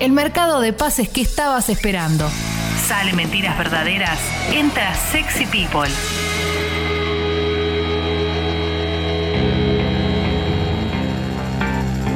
[0.00, 2.30] El mercado de pases que estabas esperando.
[2.86, 4.20] Sale mentiras verdaderas.
[4.54, 5.90] Entra Sexy People.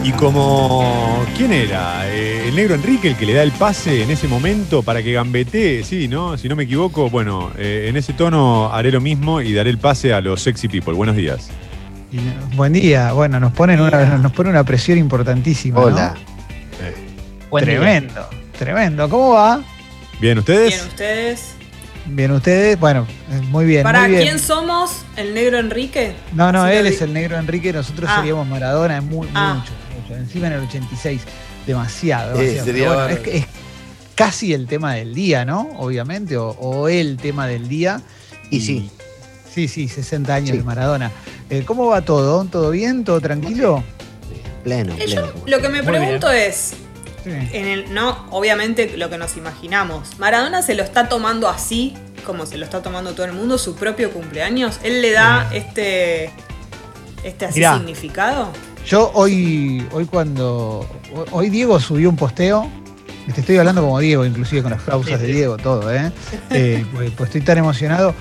[0.05, 2.09] Y como, ¿quién era?
[2.09, 5.15] Eh, el negro Enrique el que le da el pase en ese momento para que
[5.15, 6.39] gambetee, sí, ¿no?
[6.39, 9.79] Si no me equivoco, bueno, eh, en ese tono haré lo mismo y daré el
[9.79, 10.95] pase a los sexy people.
[10.95, 11.51] Buenos días.
[12.13, 12.21] Y,
[12.55, 13.13] buen día.
[13.13, 15.81] Bueno, nos ponen una, nos una presión importantísima.
[15.81, 16.32] ¿no?
[17.61, 17.67] Día.
[17.79, 18.29] Tremendo,
[18.59, 19.09] tremendo.
[19.09, 19.63] ¿Cómo va?
[20.21, 20.69] Bien, ¿ustedes?
[20.75, 21.41] Bien, ustedes.
[22.07, 22.79] Bien, ustedes.
[22.81, 23.83] Bueno, eh, muy bien.
[23.83, 24.23] ¿Para muy bien.
[24.23, 25.03] quién somos?
[25.17, 26.15] ¿El negro Enrique?
[26.33, 28.17] No, no, Sí, él es el negro Enrique, nosotros Ah.
[28.21, 29.55] seríamos Maradona, es muy, Ah.
[29.59, 29.73] mucho,
[30.03, 30.17] mucho.
[30.21, 31.21] Encima en el 86,
[31.67, 32.37] demasiado.
[32.37, 32.65] Sí, demasiado.
[32.67, 33.47] sería Pero bueno, es, es
[34.15, 35.69] casi el tema del día, ¿no?
[35.79, 38.01] Obviamente, o, o el tema del día.
[38.51, 38.91] Y sí.
[39.53, 40.57] Sí, sí, 60 años Sí.
[40.59, 41.11] de Maradona.
[41.51, 42.43] Eh, ¿Cómo va todo?
[42.47, 43.05] ¿Todo bien?
[43.05, 43.85] ¿Todo tranquilo?
[44.65, 45.27] Pleno, Eh, pleno.
[45.27, 46.73] yo lo que me Muy pregunto es,
[47.25, 47.31] Sí.
[47.31, 51.95] en el, no, obviamente lo que nos imaginamos, ¿Maradona se lo está tomando así,
[52.27, 54.81] como se lo está tomando todo el mundo, su propio cumpleaños?
[54.83, 56.31] ¿Él le da este,
[57.25, 57.77] este así Mirá.
[57.77, 58.51] significado?
[58.87, 60.89] Yo hoy, hoy cuando.
[61.31, 62.69] Hoy Diego subió un posteo.
[63.33, 66.11] Te estoy hablando como Diego, inclusive con las pausas de Diego, todo, ¿eh?
[66.51, 68.13] Eh, pues, pues estoy tan emocionado.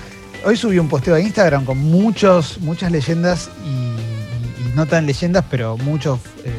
[0.44, 5.06] Hoy subió un posteo a Instagram con muchos, muchas leyendas y, y- y no tan
[5.06, 6.52] leyendas, pero muchos eh,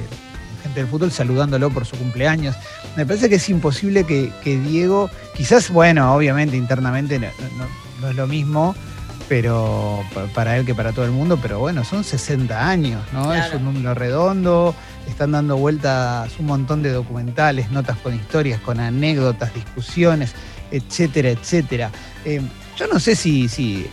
[0.73, 2.55] gente del fútbol saludándolo por su cumpleaños.
[2.95, 7.67] Me parece que es imposible que, que Diego, quizás, bueno, obviamente internamente no, no-
[8.01, 8.75] no es lo mismo,
[9.29, 13.33] pero pa- para él que para todo el mundo, pero bueno, son 60 años, ¿no?
[13.33, 14.75] Es un número redondo,
[15.07, 20.33] están dando vueltas un montón de documentales, notas con historias, con anécdotas, discusiones,
[20.71, 21.91] etcétera, etcétera.
[22.25, 22.41] Eh,
[22.77, 23.85] yo no sé si, si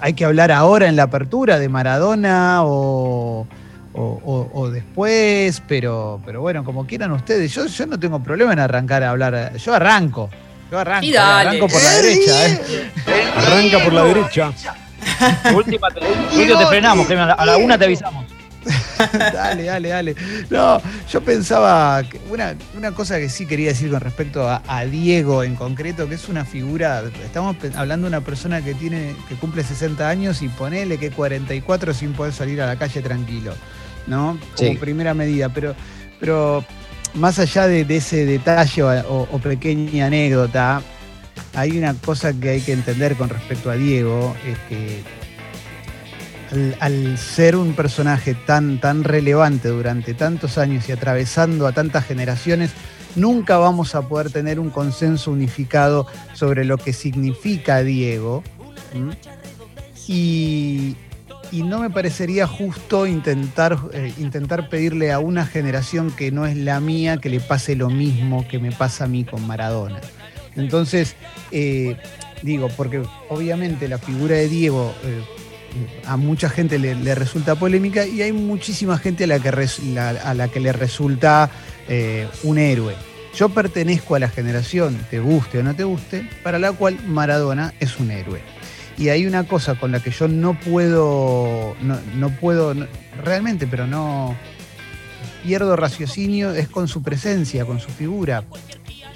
[0.00, 3.46] hay que hablar ahora en la apertura de Maradona o,
[3.94, 8.52] o- o- o después, pero, pero bueno, como quieran ustedes, yo, yo no tengo problema
[8.52, 10.28] en arrancar a hablar, yo arranco.
[10.70, 11.48] Yo arranco, Y eh, dale.
[11.50, 12.60] arranco por la derecha, ¿eh?
[13.36, 14.52] Arranca por la derecha.
[15.54, 16.00] Última, te,
[16.36, 18.24] último te frenamos, a la- una te avisamos.
[19.34, 20.14] dale, dale, dale.
[20.48, 20.80] No,
[21.12, 25.42] yo pensaba que una, una cosa que sí quería decir con respecto a, a Diego
[25.44, 29.62] en concreto, que es una figura, estamos hablando de una persona que tiene, que cumple
[29.62, 33.54] 60 años y ponele que 44 sin poder salir a la calle tranquilo,
[34.06, 34.38] ¿no?
[34.56, 34.76] Como Sí.
[34.78, 35.74] primera medida, pero,
[36.20, 36.64] pero
[37.14, 40.82] más allá de, de ese detalle o, pequeña anécdota,
[41.54, 45.02] hay una cosa que hay que entender con respecto a Diego, es que
[46.52, 52.04] al, al ser un personaje tan, tan relevante durante tantos años y atravesando a tantas
[52.06, 52.70] generaciones,
[53.16, 58.42] nunca vamos a poder tener un consenso unificado sobre lo que significa Diego.
[60.06, 60.96] Y,
[61.52, 66.56] y no me parecería justo intentar, eh, intentar pedirle a una generación que no es
[66.56, 70.00] la mía que le pase lo mismo que me pasa a mí con Maradona.
[70.56, 71.16] Entonces,
[71.50, 71.96] eh,
[72.42, 75.22] digo, porque obviamente la figura de Diego eh,
[76.06, 79.48] a mucha gente le, resulta polémica y hay muchísima gente a la que,
[79.98, 81.50] a la que le resulta
[82.44, 82.94] un héroe.
[83.36, 87.74] Yo pertenezco a la generación, te guste o no te guste, para la cual Maradona
[87.80, 88.53] es un héroe.
[88.96, 92.74] Y hay una cosa con la que yo no puedo, no, puedo,
[93.22, 94.36] realmente, pero no
[95.42, 98.44] pierdo raciocinio, es con su presencia, con su figura.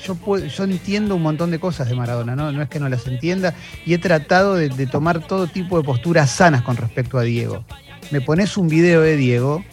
[0.04, 2.52] Yo, puedo- yo entiendo un montón de cosas de Maradona, ¿no?
[2.52, 3.54] no es que no las entienda,
[3.86, 7.64] y he tratado de, de tomar todo tipo de posturas sanas con respecto a Diego.
[8.10, 9.64] Me pones un video de Diego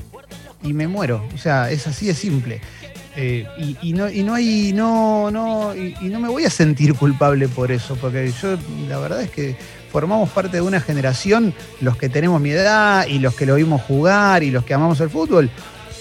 [0.64, 2.62] y me muero, o sea, es así de simple.
[3.18, 3.48] Eh,
[3.82, 7.72] y, no, y no hay, no, no, y, no me voy a sentir culpable por
[7.72, 8.58] eso, porque yo
[8.90, 9.56] la verdad es que
[9.90, 13.82] formamos parte de una generación, los que tenemos mi edad y los que lo vimos
[13.84, 15.50] jugar y los que amamos el fútbol,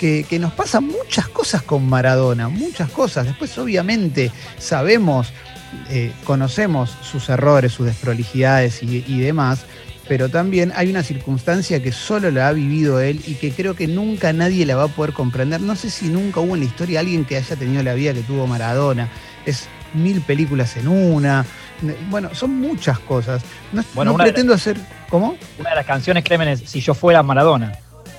[0.00, 3.24] que, nos pasan muchas cosas con Maradona, muchas cosas.
[3.26, 5.28] Después obviamente sabemos,
[5.88, 9.64] eh, conocemos sus errores, sus desprolijidades y demás,
[10.08, 13.86] pero también hay una circunstancia que solo la ha vivido él y que creo que
[13.86, 15.60] nunca nadie la va a poder comprender.
[15.60, 18.20] No sé si nunca hubo en la historia alguien que haya tenido la vida que
[18.20, 19.08] tuvo Maradona.
[19.46, 21.44] Es mil películas en una.
[22.10, 23.42] Bueno, son muchas cosas.
[23.72, 24.76] No, Bueno, no pretendo hacer...
[25.08, 25.36] ¿Cómo?
[25.58, 27.72] Una de las canciones, Clemen, es Si yo fuera Maradona.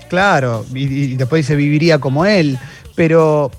[0.10, 2.58] Claro, y, y después se viviría como él,
[2.96, 3.58] pero pe-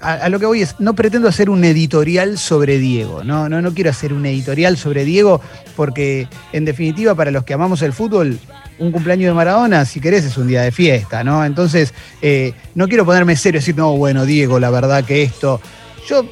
[0.00, 3.74] a, lo que voy es, no pretendo hacer un editorial sobre Diego, no, no, no
[3.74, 5.40] quiero hacer un editorial sobre Diego,
[5.76, 8.38] porque en definitiva para los que amamos el fútbol,
[8.78, 11.44] un cumpleaños de Maradona, si querés, es un día de fiesta, ¿no?
[11.44, 15.60] Entonces, eh, no quiero ponerme serio y decir, no, bueno, Diego, la verdad que esto,
[16.08, 16.24] yo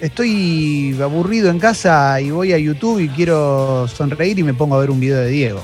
[0.00, 4.80] estoy aburrido en casa y voy a YouTube y quiero sonreír y me pongo a
[4.80, 5.62] ver un video de Diego.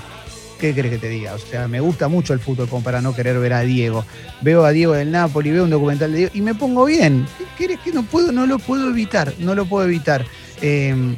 [0.59, 1.35] ¿Qué crees que te diga?
[1.35, 4.05] O sea, me gusta mucho el fútbol para no querer ver a Diego.
[4.41, 7.27] Veo a Diego del Napoli, veo un documental de Diego y me pongo bien.
[7.57, 8.33] ¿Qué crees que no puedo?
[8.33, 10.25] No lo puedo evitar, no lo puedo evitar.
[10.61, 11.17] Eh,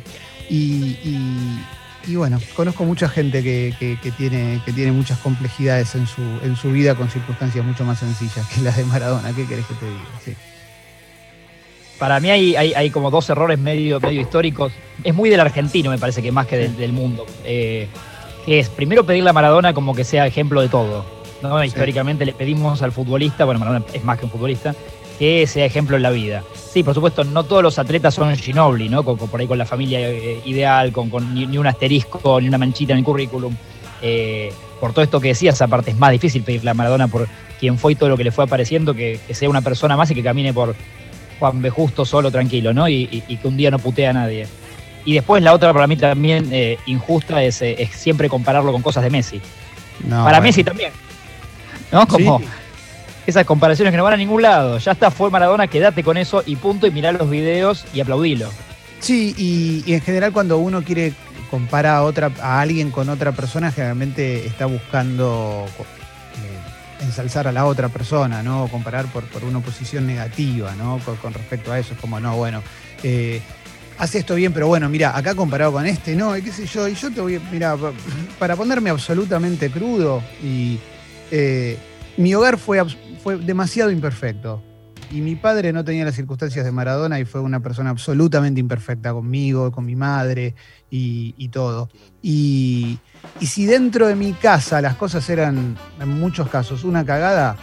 [0.51, 6.73] y, bueno, conozco mucha gente que, tiene, que tiene muchas complejidades en su, en su
[6.73, 9.33] vida con circunstancias mucho más sencillas que las de Maradona.
[9.33, 10.41] ¿Qué querés que te diga?
[11.99, 14.73] Para mí hay, hay, como dos errores medio, medio históricos.
[15.05, 17.27] Es muy del argentino, me parece que más que del, mundo.
[17.45, 17.89] Eh,
[18.47, 21.05] es primero pedirle a Maradona como que sea ejemplo de todo.
[21.43, 21.63] ¿no?
[21.65, 24.75] Históricamente le pedimos al futbolista, bueno, Maradona es más que un futbolista,
[25.19, 26.43] que sea ejemplo en la vida.
[26.55, 29.03] Sí, por supuesto, no todos los atletas son Ginobili, ¿no?
[29.05, 32.41] Con, con- por ahí con la familia eh, ideal, con, con ni, ni un asterisco,
[32.41, 33.55] ni una manchita en el currículum.
[34.03, 37.27] Eh, por todo esto que decías, aparte es más difícil pedirle a Maradona por
[37.59, 40.11] quien fue y todo lo que le fue apareciendo, que, que sea una persona más
[40.11, 40.75] y que camine por
[41.39, 41.69] Juan B.
[41.71, 42.89] Justo, solo, tranquilo, ¿no?
[42.89, 44.47] Y, y- y que un día no putea a nadie.
[45.05, 48.82] Y después la otra para mí también eh, injusta es, eh, es siempre compararlo con
[48.82, 49.41] cosas de Messi.
[50.05, 50.43] No, para bueno.
[50.43, 50.93] Messi también.
[51.93, 52.06] ¿No?
[52.06, 52.44] Como Sí.
[53.26, 54.79] esas comparaciones que no van a ningún lado.
[54.79, 58.50] Ya está, fue Maradona, quédate con eso y punto, y mirá los videos y aplaudilo.
[59.00, 61.14] Sí, y, y en general cuando uno quiere
[61.50, 67.64] comparar a otra a alguien con otra persona, generalmente está buscando eh, ensalzar a la
[67.64, 68.69] otra persona, ¿no?
[68.69, 71.00] Comparar por, por una posición negativa, ¿no?
[71.05, 71.94] Con, con respecto a eso.
[71.94, 72.62] Es como, no, bueno,
[73.03, 73.41] eh,
[74.00, 76.88] hace esto bien, pero bueno, mira, acá comparado con este, no, y qué sé yo,
[76.88, 77.93] y yo te voy, mira, pa-
[78.38, 80.79] para ponerme absolutamente crudo, y
[81.31, 81.79] eh,
[82.17, 82.82] mi hogar fue,
[83.23, 84.62] fue demasiado imperfecto.
[85.12, 89.12] Y mi padre no tenía las circunstancias de Maradona y fue una persona absolutamente imperfecta
[89.12, 90.55] conmigo, con mi madre
[90.88, 91.88] y, y todo.
[92.23, 92.99] Y,
[93.41, 97.56] y si dentro de mi casa las cosas eran, en muchos casos, una cagada,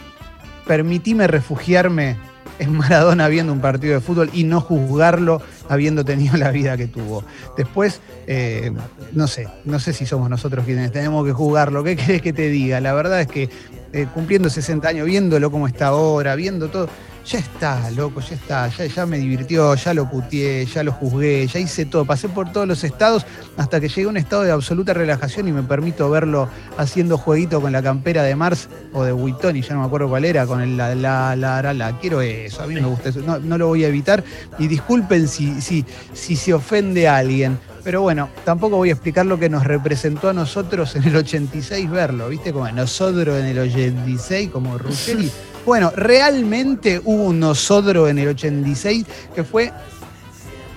[0.66, 2.18] permitíme refugiarme
[2.58, 6.86] en Maradona viendo un partido de fútbol y no juzgarlo habiendo tenido la vida que
[6.86, 7.24] tuvo.
[7.56, 8.72] Después, eh,
[9.12, 11.84] no sé, no sé si somos nosotros quienes tenemos que juzgarlo.
[11.84, 12.80] ¿Qué querés que te diga?
[12.80, 13.48] La verdad es que
[13.92, 16.88] eh, cumpliendo 60 años, viéndolo como está ahora, viendo todo,
[17.28, 21.46] ya está, loco, ya está, ya, ya me divirtió, ya lo puteé, ya lo juzgué,
[21.46, 23.26] ya hice todo, pasé por todos los estados
[23.58, 26.48] hasta que llegué a un estado de absoluta relajación y me permito verlo
[26.78, 30.24] haciendo jueguito con la campera de Mars o de Witton, ya no me acuerdo cuál
[30.24, 31.98] era, con el la, la, la, la, la.
[31.98, 34.24] quiero eso, a mí me gusta eso, no, no lo voy a evitar
[34.58, 35.84] y disculpen si, si,
[36.14, 37.58] si se ofende a alguien.
[37.84, 41.90] Pero bueno, tampoco voy a explicar lo que nos representó a nosotros en el 86
[41.90, 42.52] verlo, ¿viste?
[42.52, 45.30] Como a nosotros en el 86, como Ruggeri.
[45.68, 49.04] Bueno, realmente hubo un nosotros en el 86
[49.34, 49.70] que fue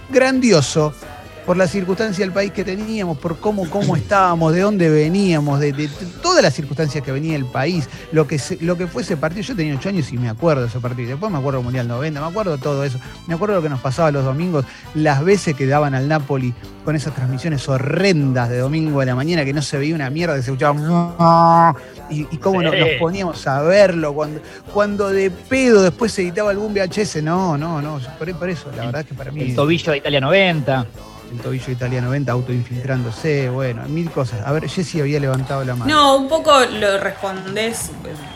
[0.10, 0.94] grandioso
[1.52, 5.74] por la circunstancia del país que teníamos, por cómo, cómo estábamos, de dónde veníamos, de,
[5.74, 9.02] de- de todas las circunstancias que venía el país, lo que, se- lo que fue
[9.02, 9.42] ese partido.
[9.42, 11.10] Yo tenía ocho años y me acuerdo de ese partido.
[11.10, 13.00] Después me acuerdo del Mundial 90, me acuerdo todo eso.
[13.28, 14.64] Me acuerdo lo que nos pasaba los domingos,
[14.96, 16.54] las veces que daban al Napoli
[16.86, 20.38] con esas transmisiones horrendas de domingo a la mañana que no se veía una mierda,
[20.38, 21.76] que se escuchaba
[22.10, 24.40] y, y cómo nos poníamos a verlo cuando,
[24.74, 27.22] cuando de pedo después se editaba algún VHS.
[27.22, 28.00] No, no, no.
[28.18, 30.86] Por, por eso, la verdad es que para mí El tobillo de Italia 90.
[31.32, 34.46] El tobillo italiano 90 autoinfiltrándose, bueno, mil cosas.
[34.46, 35.94] A ver, Jessy había levantado la mano.
[35.94, 37.92] No, un poco lo respondés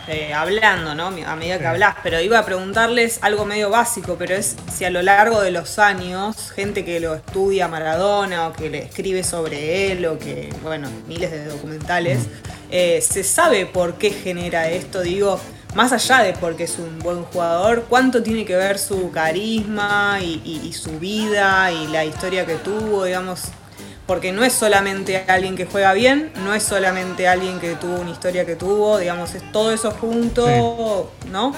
[0.08, 1.08] eh, hablando, ¿no?
[1.08, 4.90] A medida que hablas, pero iba a preguntarles algo medio básico, pero es si a
[4.90, 9.92] lo largo de los años, gente que lo estudia Maradona o que le escribe sobre
[9.92, 12.20] él o que, bueno, miles de documentales,
[12.70, 15.38] eh, se sabe por qué genera esto, digo,
[15.76, 20.40] más allá de porque es un buen jugador, cuánto tiene que ver su carisma y,
[20.44, 23.42] y- y su vida y la historia que tuvo, digamos,
[24.06, 28.10] porque no es solamente alguien que juega bien, no es solamente alguien que tuvo una
[28.10, 31.52] historia que tuvo, digamos, es todo eso junto, ¿no?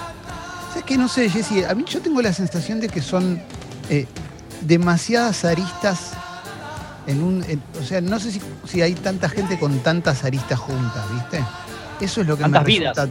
[0.70, 0.98] ¿Sabes qué?
[0.98, 3.40] No sé, Jessy, a mí yo tengo la sensación de que son
[3.88, 4.06] eh,
[4.62, 6.10] demasiadas aristas
[7.06, 7.44] en un...
[7.48, 11.44] en- o sea, no sé si, si hay tanta gente con tantas aristas juntas, ¿viste?
[12.00, 13.08] Eso es lo que Tantas me resulta...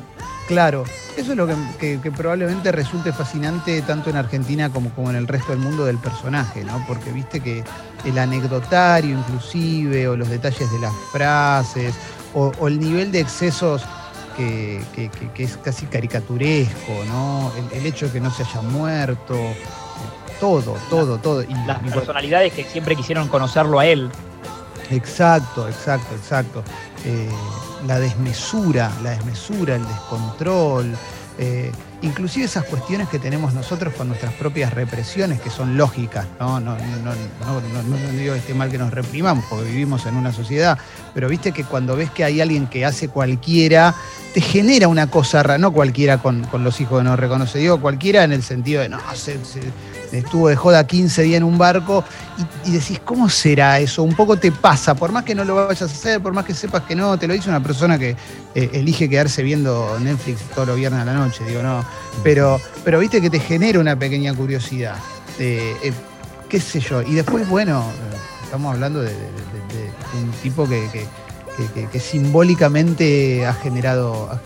[0.48, 0.86] Claro,
[1.18, 5.18] eso es lo que, que- que probablemente resulte fascinante tanto en Argentina como, como en
[5.18, 6.84] el resto del mundo del personaje, ¿no?
[6.88, 7.64] Porque viste que
[8.06, 11.94] el anecdotario inclusive, o los detalles de las frases,
[12.34, 13.84] o, o el nivel de excesos
[14.38, 17.52] que, que- que- que es casi caricaturesco, ¿no?
[17.58, 19.58] El, el hecho de que no se haya muerto, eh,
[20.40, 21.42] todo, todo, todo.
[21.44, 24.10] Y, Las personalidades que siempre quisieron conocerlo a él.
[24.92, 26.64] Exacto, exacto, exacto.
[27.04, 27.28] Eh,
[27.86, 30.96] la desmesura, la desmesura, el descontrol,
[31.40, 36.60] eh, inclusive esas cuestiones que tenemos nosotros con nuestras propias represiones, que son lógicas, ¿no?
[36.60, 40.78] No, no, no, digo que esté mal que nos reprimamos, porque vivimos en una sociedad,
[41.14, 43.94] pero viste que cuando ves que hay alguien que hace cualquiera,
[44.34, 47.80] te genera una cosa rara, no cualquiera con, con los hijos que no reconoce, digo
[47.80, 49.62] cualquiera en el sentido de, no, se, se-
[50.12, 52.04] estuvo de joda 15 días en un barco
[52.66, 54.04] y, decís, ¿cómo será eso?
[54.04, 56.54] Un poco te pasa, por más que no lo vayas a hacer, por más que
[56.54, 58.16] sepas que no, te lo dice una persona que
[58.56, 61.84] eh, elige quedarse viendo Netflix todos los viernes a la noche, digo, no.
[62.24, 64.96] Pero, pero viste que te genera una pequeña curiosidad.
[65.40, 65.92] eh, eh,
[66.50, 67.02] qué sé yo.
[67.02, 67.84] Y después, bueno,
[68.44, 70.90] estamos hablando de, un tipo que-
[71.92, 74.40] que simbólicamente ha generado.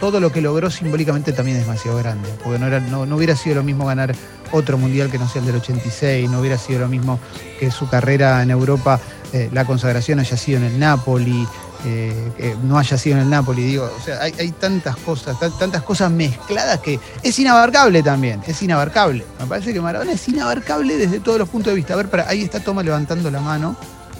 [0.00, 2.28] Todo lo que logró simbólicamente también es demasiado grande.
[2.42, 4.14] Porque no, era, no, no hubiera sido lo mismo ganar
[4.52, 7.18] otro mundial que no sea el del 86, no hubiera sido lo mismo
[7.60, 8.98] que su carrera en Europa,
[9.32, 11.46] eh, la consagración haya sido en el Napoli,
[11.84, 15.56] eh, que no haya sido en el Napoli, digo, o sea, hay, tantas cosas, tan-
[15.58, 19.24] tantas cosas mezcladas que es inabarcable también, es inabarcable.
[19.38, 21.92] Me parece que Maradona es inabarcable desde todos los puntos de vista.
[21.92, 23.76] A ver, para, ahí está Toma levantando la mano.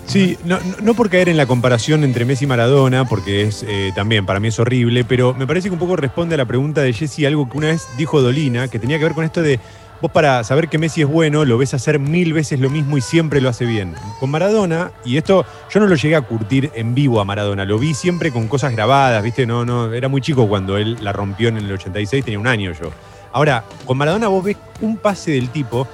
[0.09, 3.93] Sí, no, no- por caer en la comparación entre Messi y Maradona, porque es eh,
[3.95, 6.81] también para mí es horrible, pero me parece que un poco responde a la pregunta
[6.81, 9.61] de Jesse algo que una vez dijo Dolina, que tenía que ver con esto de
[10.01, 13.03] vos para saber que Messi es bueno, lo ves hacer mil veces lo mismo y
[13.03, 13.95] siempre lo hace bien.
[14.19, 17.79] Con Maradona, y esto yo no lo llegué a curtir en vivo a Maradona, lo
[17.79, 19.45] vi siempre con cosas grabadas, ¿viste?
[19.45, 22.73] No, no, era muy chico cuando él la rompió en el 86, tenía un año
[22.73, 22.91] yo.
[23.31, 25.87] Ahora, con Maradona vos ves un pase del tipo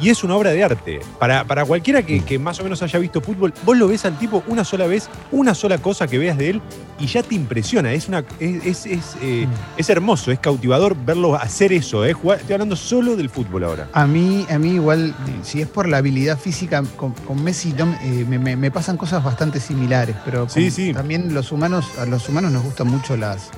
[0.00, 1.00] y es una obra de arte.
[1.18, 4.18] Para, para cualquiera que, que más o menos haya visto fútbol, vos lo ves al
[4.18, 6.62] tipo una sola vez, una sola cosa que veas de él
[6.98, 7.92] y ya te impresiona.
[7.92, 12.04] Es, una, es, es, es, eh, es hermoso, es cautivador verlo hacer eso.
[12.04, 13.88] eh, jugar- estoy hablando solo del fútbol ahora.
[13.92, 17.86] A mí, a mí igual, si es por la habilidad física, con, con Messi no
[18.02, 20.92] eh, me, me- me pasan cosas bastante similares, pero con- Sí, sí.
[20.92, 23.50] también los humanos, a los humanos nos gustan mucho las,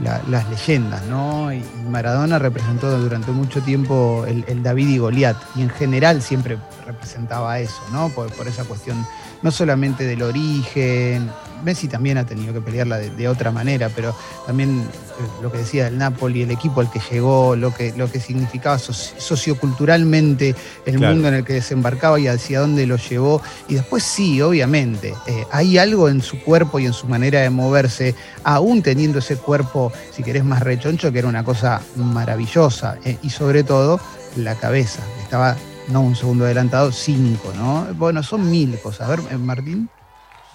[0.00, 1.52] la- las leyendas, ¿no?
[1.52, 7.58] Y, Maradona representó durante mucho tiempo el, David y Goliat, y en general siempre representaba
[7.60, 8.08] eso, ¿no?
[8.10, 9.06] Por esa cuestión,
[9.42, 11.30] no solamente del origen,
[11.64, 14.14] Messi también ha tenido que pelearla de, de otra manera, pero
[14.46, 18.10] también eh, lo que decía del Napoli, el equipo al que llegó, lo que, lo
[18.10, 21.14] que significaba soci- socioculturalmente el Claro.
[21.14, 23.42] mundo en el que desembarcaba y hacia dónde lo llevó.
[23.68, 27.50] Y después sí, obviamente, eh, hay algo en su cuerpo y en su manera de
[27.50, 32.98] moverse, aún teniendo ese cuerpo, si querés, más rechoncho, que era una cosa maravillosa.
[33.04, 34.00] eh, y sobre todo,
[34.36, 35.00] la cabeza.
[35.22, 35.56] Estaba,
[35.88, 37.86] no un segundo adelantado, cinco, ¿no?
[37.94, 39.08] Bueno, son mil cosas.
[39.08, 39.88] A ver, Martín.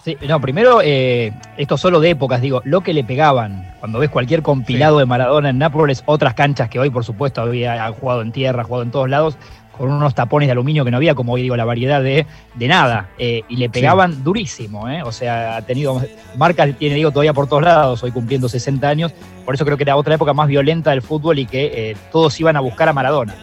[0.03, 3.71] Sí, no, primero, eh, esto solo de épocas, digo, lo que le pegaban.
[3.79, 7.85] Cuando ves cualquier compilado de Maradona en Nápoles, otras canchas que hoy, por supuesto, había
[7.85, 9.37] ha jugado en tierra, jugado en todos lados,
[9.77, 12.67] con unos tapones de aluminio que no había, como hoy digo, la variedad de, de
[12.67, 13.09] nada.
[13.19, 15.03] Eh, y le pegaban durísimo, ¿eh?
[15.03, 16.01] O sea, ha tenido
[16.35, 19.13] marcas, tiene, digo, todavía por todos lados, hoy cumpliendo 60 años.
[19.45, 22.39] Por eso creo que era otra época más violenta del fútbol y que eh, todos
[22.39, 23.35] iban a buscar a Maradona.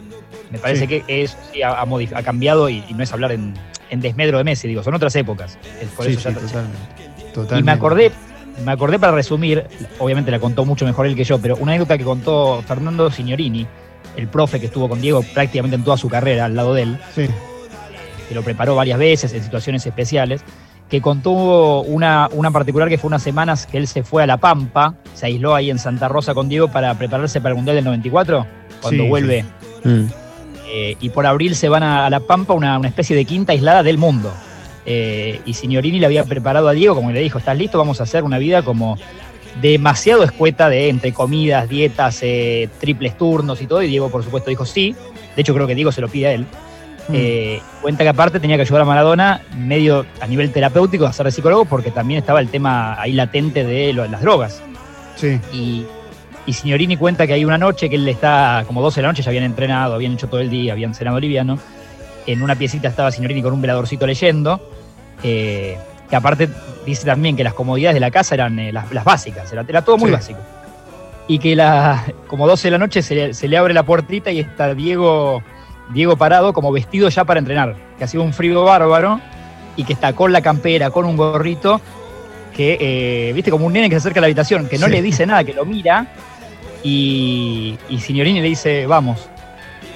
[0.50, 1.02] Me parece Sí.
[1.06, 3.54] que eso sí ha, ha ha cambiado y, y no es hablar en,
[3.90, 5.58] en desmedro de Messi, digo, son otras épocas.
[5.96, 6.78] Por Sí, eso ya sí, te- totalmente.
[7.28, 7.62] y Totalmente.
[7.64, 8.12] me acordé,
[8.64, 9.64] me acordé para resumir,
[9.98, 13.66] obviamente la contó mucho mejor él que yo, pero una anécdota que contó Fernando Signorini,
[14.16, 16.98] el profe que estuvo con Diego prácticamente en toda su carrera al lado de él,
[17.14, 17.26] Sí.
[18.28, 20.42] que lo preparó varias veces en situaciones especiales,
[20.90, 24.38] que contó una, una particular que fue unas semanas que él se fue a La
[24.38, 27.84] Pampa, se aisló ahí en Santa Rosa con Diego para prepararse para el Mundial del
[27.84, 28.46] 94,
[28.80, 29.44] cuando Sí, vuelve.
[29.84, 30.06] Mm.
[30.70, 33.52] Eh, y por abril se van a, a La Pampa, una, una especie de quinta
[33.52, 34.32] aislada del mundo.
[34.84, 37.78] Eh, y Signorini le había preparado a Diego, como le dijo, ¿estás listo?
[37.78, 38.98] Vamos a hacer una vida como
[39.60, 43.82] demasiado escueta de entre comidas, dietas, eh, triples turnos y todo.
[43.82, 44.94] Y Diego, por supuesto, dijo sí.
[45.34, 46.46] De hecho, creo que Diego se lo pide a él.
[47.08, 47.80] Mm.
[47.80, 51.32] Cuenta que aparte tenía que ayudar a Maradona medio a nivel terapéutico a ser de
[51.32, 54.60] psicólogo porque también estaba el tema ahí latente de lo- las drogas.
[55.16, 55.40] Sí.
[55.52, 55.86] Y,
[56.48, 59.22] y Signorini cuenta que hay una noche que él está, como 12 de la noche,
[59.22, 61.58] ya habían entrenado, habían hecho todo el día, habían cenado liviano.
[62.26, 64.60] En una piecita estaba Signorini con un veladorcito leyendo.
[65.22, 65.76] eh,
[66.08, 66.48] que aparte
[66.86, 69.82] dice también que las comodidades de la casa eran eh, las, las básicas, era, era
[69.82, 70.12] todo muy Sí.
[70.14, 70.38] básico.
[71.26, 74.30] Y que la, como 12 de la noche se le, se le abre la puertita
[74.30, 75.42] y está Diego,
[75.92, 79.20] Diego parado como vestido ya para entrenar, que ha sido un frío bárbaro
[79.76, 81.78] y que está con la campera, con un gorrito,
[82.56, 84.92] que, eh, viste, como un nene que se acerca a la habitación, que no Sí.
[84.92, 86.06] le dice nada, que lo mira
[86.82, 89.28] y, y Signorini le dice, vamos.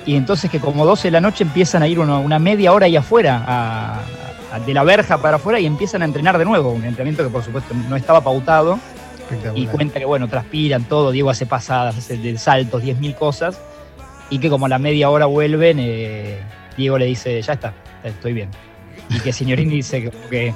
[0.04, 2.86] Y entonces que como 12 de la noche empiezan a ir uno- una media hora
[2.86, 4.00] ahí afuera, a-
[4.52, 7.30] a- de la verja para afuera y empiezan a entrenar de nuevo, un entrenamiento que
[7.30, 8.78] por supuesto no estaba pautado
[9.54, 13.58] y cuenta que bueno, transpiran todo, Diego hace pasadas, hace saltos, 10.000 cosas
[14.28, 16.38] y que como a la media hora vuelven, eh,
[16.76, 17.72] Diego le dice, ya está,
[18.02, 18.48] estoy bien.
[19.08, 20.54] Y que Signorini dice que, que,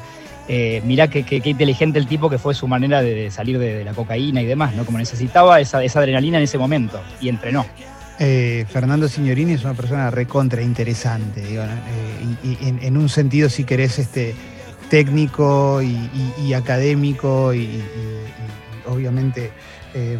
[0.48, 4.42] eh, mirá qué inteligente el tipo que fue su manera de, salir de, la cocaína
[4.42, 4.84] y demás, ¿no?
[4.84, 7.66] Como necesitaba esa, adrenalina en ese momento y entrenó.
[8.18, 11.72] Eh, Fernando Signorini es una persona recontra interesante, digo, ¿no?
[11.72, 14.34] Eh, en, un sentido, si querés, este,
[14.88, 17.82] técnico y, académico y
[18.86, 19.50] obviamente
[19.94, 20.18] eh,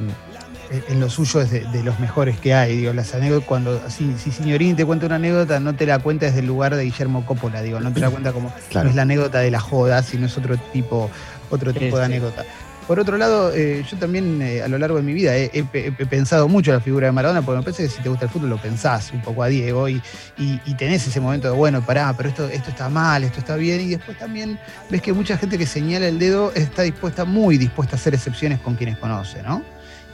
[0.88, 2.76] en lo suyo es de, de los mejores que hay.
[2.76, 6.26] Digo, las anécdotas, cuando si, si Signorini te cuenta una anécdota, no te la cuenta
[6.26, 8.85] desde el lugar de Guillermo Coppola, digo, no te la cuenta como Claro.
[8.85, 11.11] no es la anécdota de la joda, sino es otro tipo,
[11.50, 12.44] otro tipo de anécdota.
[12.87, 15.64] Por otro lado, eh, yo también eh, a lo largo de mi vida he, he-
[15.99, 18.26] he pensado mucho en la figura de Maradona, porque me parece que si te gusta
[18.26, 20.00] el fútbol lo pensás un poco a Diego y,
[20.38, 23.56] y- y tenés ese momento de, bueno, pará, pero esto, esto está mal, esto está
[23.56, 24.56] bien, y después también
[24.88, 28.61] ves que mucha gente que señala el dedo está dispuesta, muy dispuesta a hacer excepciones
[28.61, 29.64] con quienes conoce, ¿no?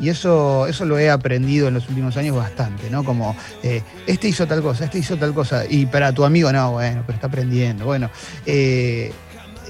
[0.00, 3.04] Y eso, eso lo he aprendido en los últimos años bastante, ¿no?
[3.04, 6.72] Como, eh, este hizo tal cosa, este hizo tal cosa, y para tu amigo, no,
[6.72, 7.84] bueno, pero está aprendiendo.
[7.84, 8.10] Bueno,
[8.46, 9.12] eh,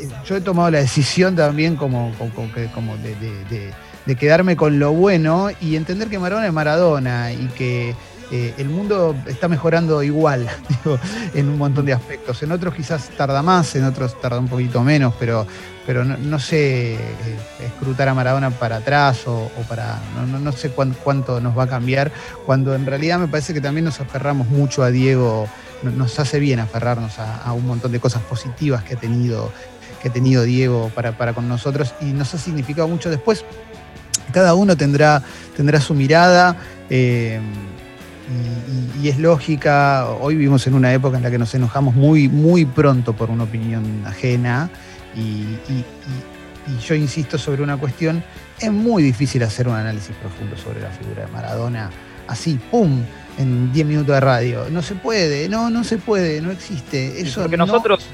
[0.01, 2.33] eh, yo he tomado la decisión también como, como,
[2.75, 3.71] como de, de- de-
[4.07, 7.95] de quedarme con lo bueno y entender que Maradona es Maradona y que
[8.33, 10.99] eh, el mundo está mejorando igual, digo,
[11.35, 12.43] en un montón de aspectos.
[12.43, 15.47] En otros quizás tarda más, en otros tarda un poquito menos, pero,
[15.87, 16.99] pero no, sé eh,
[17.67, 20.01] escrutar a Maradona para atrás o, para.
[20.31, 22.11] No, no- sé cuán- cuánto nos va a cambiar,
[22.47, 25.47] cuando en realidad me parece que también nos aferramos mucho a Diego,
[25.83, 29.53] no- nos hace bien aferrarnos a, a un montón de cosas positivas que ha tenido,
[30.01, 33.45] que ha tenido Diego para, para con nosotros y nos ha significado mucho después.
[34.33, 35.23] Cada uno tendrá,
[35.57, 36.57] tendrá su mirada.
[36.89, 37.41] eh,
[38.29, 42.29] y, y- es lógica, hoy vivimos en una época en la que nos enojamos muy,
[42.29, 44.71] muy pronto por una opinión ajena
[45.17, 45.85] y, y-
[46.69, 48.23] y- y yo insisto sobre una cuestión,
[48.61, 51.91] es muy difícil hacer un análisis profundo sobre la figura de Maradona,
[52.29, 53.01] así, ¡pum!,
[53.39, 54.67] en 10 minutos de radio.
[54.71, 57.21] No se puede, no, no se puede, no existe.
[57.21, 58.07] Eso Porque no- nosotros,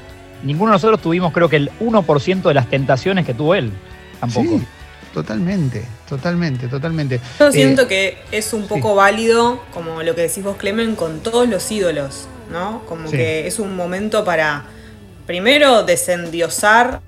[0.43, 3.71] ninguno de nosotros tuvimos creo que el 1% de las tentaciones que tuvo él.
[4.19, 4.57] Tampoco.
[4.57, 4.65] Sí,
[5.13, 7.19] totalmente, totalmente, totalmente.
[7.39, 8.67] Yo Eh, siento que es un sí.
[8.69, 12.83] poco válido, como lo que decís vos, Clemen, con todos los ídolos, ¿no?
[12.87, 13.17] Como Sí.
[13.17, 14.65] que es un momento para,
[15.25, 17.01] primero, desendiosar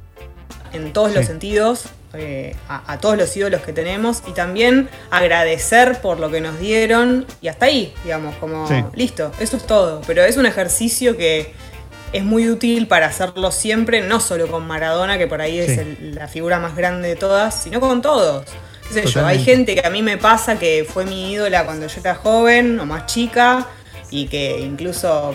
[0.74, 6.02] en todos los sentidos eh, a, a todos los ídolos que tenemos y también agradecer
[6.02, 10.02] por lo que nos dieron y hasta ahí, digamos, como listo, eso es todo.
[10.06, 11.54] Pero es un ejercicio que
[12.14, 15.80] es muy útil para hacerlo siempre, no solo con Maradona, que por ahí es Sí.
[15.80, 18.46] el- la figura más grande de todas, sino con todos.
[18.92, 22.00] Sé yo, hay gente que a mí me pasa que fue mi ídola cuando yo
[22.02, 23.68] era joven o más chica
[24.10, 25.34] y que incluso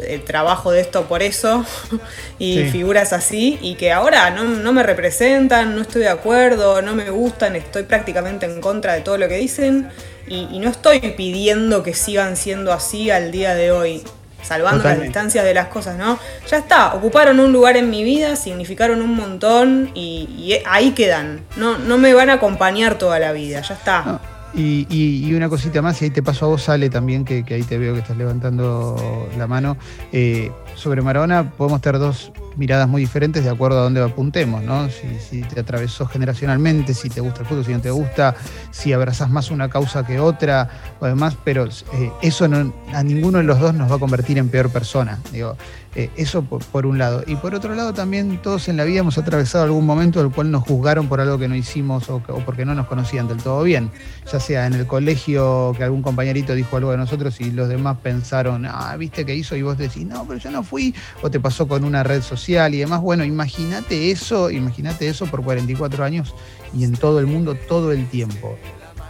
[0.00, 1.64] eh, trabajo de esto por eso
[2.38, 2.70] y Sí.
[2.70, 7.08] figuras así y que ahora no, no me representan, no estoy de acuerdo, no me
[7.08, 9.88] gustan, estoy prácticamente en contra de todo lo que dicen
[10.28, 14.02] y, y no estoy pidiendo que sigan siendo así al día de hoy.
[14.46, 16.18] Salvando las distancias de las cosas, ¿no?
[16.50, 21.40] Ya está, ocuparon un lugar en mi vida, significaron un montón y, y ahí quedan.
[21.56, 24.02] No, no me van a acompañar toda la vida, ya está.
[24.04, 24.20] No,
[24.54, 27.44] Y, y- y una cosita más, y ahí te paso a vos, Ale, también, que,
[27.44, 29.76] que ahí te veo que estás levantando la mano.
[30.12, 34.88] Eh, sobre Maradona podemos tener dos miradas muy diferentes de acuerdo a dónde apuntemos, ¿no?
[34.90, 38.34] Si, te atravesó generacionalmente, si te gusta el fútbol, si no te gusta,
[38.70, 40.68] si abrazás más una causa que otra,
[41.00, 44.38] o demás, pero eh, eso no- a ninguno de los dos nos va a convertir
[44.38, 45.18] en peor persona.
[45.32, 45.56] Digo,
[45.94, 47.22] eh, eso por, por un lado.
[47.26, 50.32] Y por otro lado, también todos en la vida hemos atravesado algún momento en el
[50.32, 53.38] cual nos juzgaron por algo que no hicimos o, o porque no nos conocían del
[53.38, 53.90] todo bien.
[54.30, 57.96] Ya sea en el colegio que algún compañerito dijo algo de nosotros y los demás
[58.02, 61.40] pensaron, ah, viste que hizo y vos decís, no, pero yo no fui, o te
[61.40, 63.00] pasó con una red social y demás.
[63.00, 66.34] Bueno, imagínate eso, imagínate eso por 44 años
[66.74, 68.56] y en todo el mundo todo el tiempo.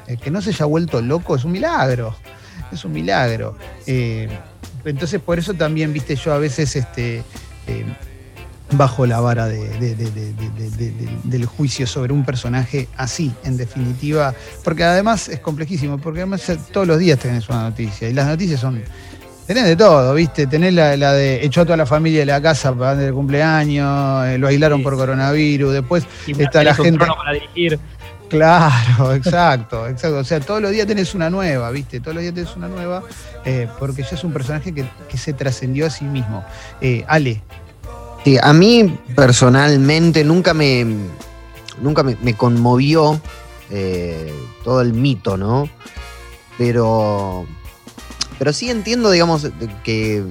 [0.07, 2.15] Eh, que no se haya vuelto loco es un milagro,
[2.73, 3.57] es un milagro.
[3.87, 4.29] Eh,
[4.85, 7.25] entonces por eso también, viste, yo a veces este,
[7.67, 7.85] eh,
[8.73, 15.99] bajo la vara del juicio sobre un personaje así, en definitiva, porque además es complejísimo,
[15.99, 18.83] porque además eh, todos los días tenés una noticia y las noticias son
[19.47, 20.47] Tenés de todo, ¿viste?
[20.47, 24.27] Tenés la, la de echó a toda la familia de la casa para el cumpleaños,
[24.27, 27.79] eh, lo aislaron Sí, por coronavirus, después Y está la gente- trono para dirigir.
[28.29, 30.19] Claro, exacto, exacto.
[30.19, 32.01] O sea, todos los días tenés una nueva, ¿viste?
[32.01, 33.05] Todos los días tenés una nueva,
[33.45, 36.45] eh, porque ya es un personaje que, que se trascendió a sí mismo.
[36.81, 37.43] Eh, Ale,
[38.25, 40.85] Sí, a mí personalmente nunca me,
[41.81, 43.21] nunca me, me conmovió
[43.71, 44.33] eh,
[44.65, 45.69] todo el mito, ¿no?
[46.59, 47.47] Pero,
[48.39, 49.49] pero sí entiendo, digamos,
[49.85, 50.25] que,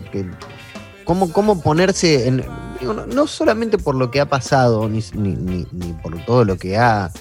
[1.04, 2.44] cómo, cómo ponerse en,
[2.82, 6.58] no, no solamente por lo que ha pasado, ni, ni- ni- ni por todo lo
[6.58, 7.12] que ha,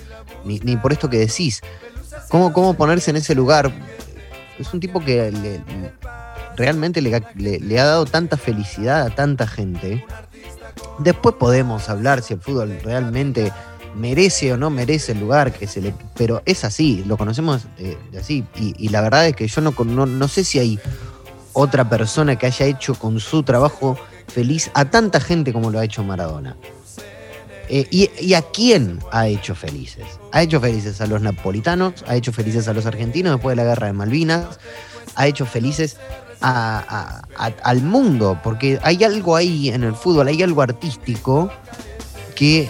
[0.45, 1.61] ni, ni por esto que decís,
[2.29, 3.73] cómo, cómo ponerse en ese lugar.
[4.59, 5.61] Es un tipo que le-
[6.57, 7.23] realmente le-
[7.61, 10.05] le ha dado tanta felicidad a tanta gente.
[10.99, 13.53] Después podemos hablar si el fútbol realmente
[13.95, 15.95] merece o no merece el lugar que se le.
[16.17, 18.45] Pero es así, lo conocemos de así.
[18.57, 20.79] Y, la verdad es que yo no, no, no sé si hay
[21.53, 25.85] otra persona que haya hecho con su trabajo feliz a tanta gente como lo ha
[25.85, 26.57] hecho Maradona.
[27.69, 30.05] Eh, y, a quién ha hecho felices?
[30.33, 33.69] Ha hecho felices a los napolitanos, ha hecho felices a los argentinos después de la
[33.69, 34.59] guerra de Malvinas,
[35.15, 35.97] ha hecho felices
[36.43, 41.51] a- al mundo, porque hay algo ahí en el fútbol, hay algo artístico
[42.35, 42.69] que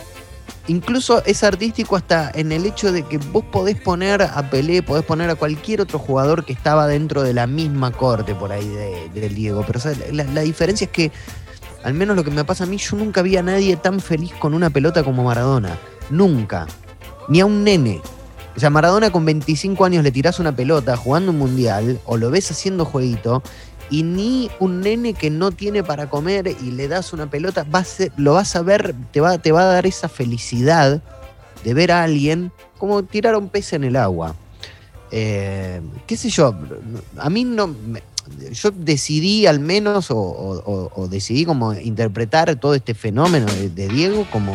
[0.69, 5.05] incluso es artístico hasta en el hecho de que vos podés poner a Pelé, podés
[5.05, 9.11] poner a cualquier otro jugador que estaba dentro de la misma corte por ahí de-
[9.21, 9.65] del Diego.
[9.67, 9.81] Pero
[10.13, 11.13] la, la diferencia es que,
[11.83, 14.33] al menos lo que me pasa a mí, yo nunca vi a nadie tan feliz
[14.39, 15.79] con una pelota como Maradona.
[16.11, 16.67] Nunca.
[17.29, 18.01] Ni a un nene.
[18.57, 22.31] O sea, Maradona con 25 años le tirás una pelota jugando un mundial o lo
[22.31, 23.43] ves haciendo jueguito
[23.91, 27.81] y ni un nene que no tiene para comer y le das una pelota, va
[27.81, 31.03] a ser- lo vas a ver, te va, te va a dar esa felicidad
[31.63, 34.35] de ver a alguien como tirar a un pez en el agua.
[35.11, 36.55] Eh, ¿Qué sé yo?
[37.19, 37.69] A mí no.
[37.69, 38.03] me-
[38.53, 43.87] yo decidí al menos, o, o- o- decidí como interpretar todo este fenómeno de, de
[43.89, 44.55] Diego como,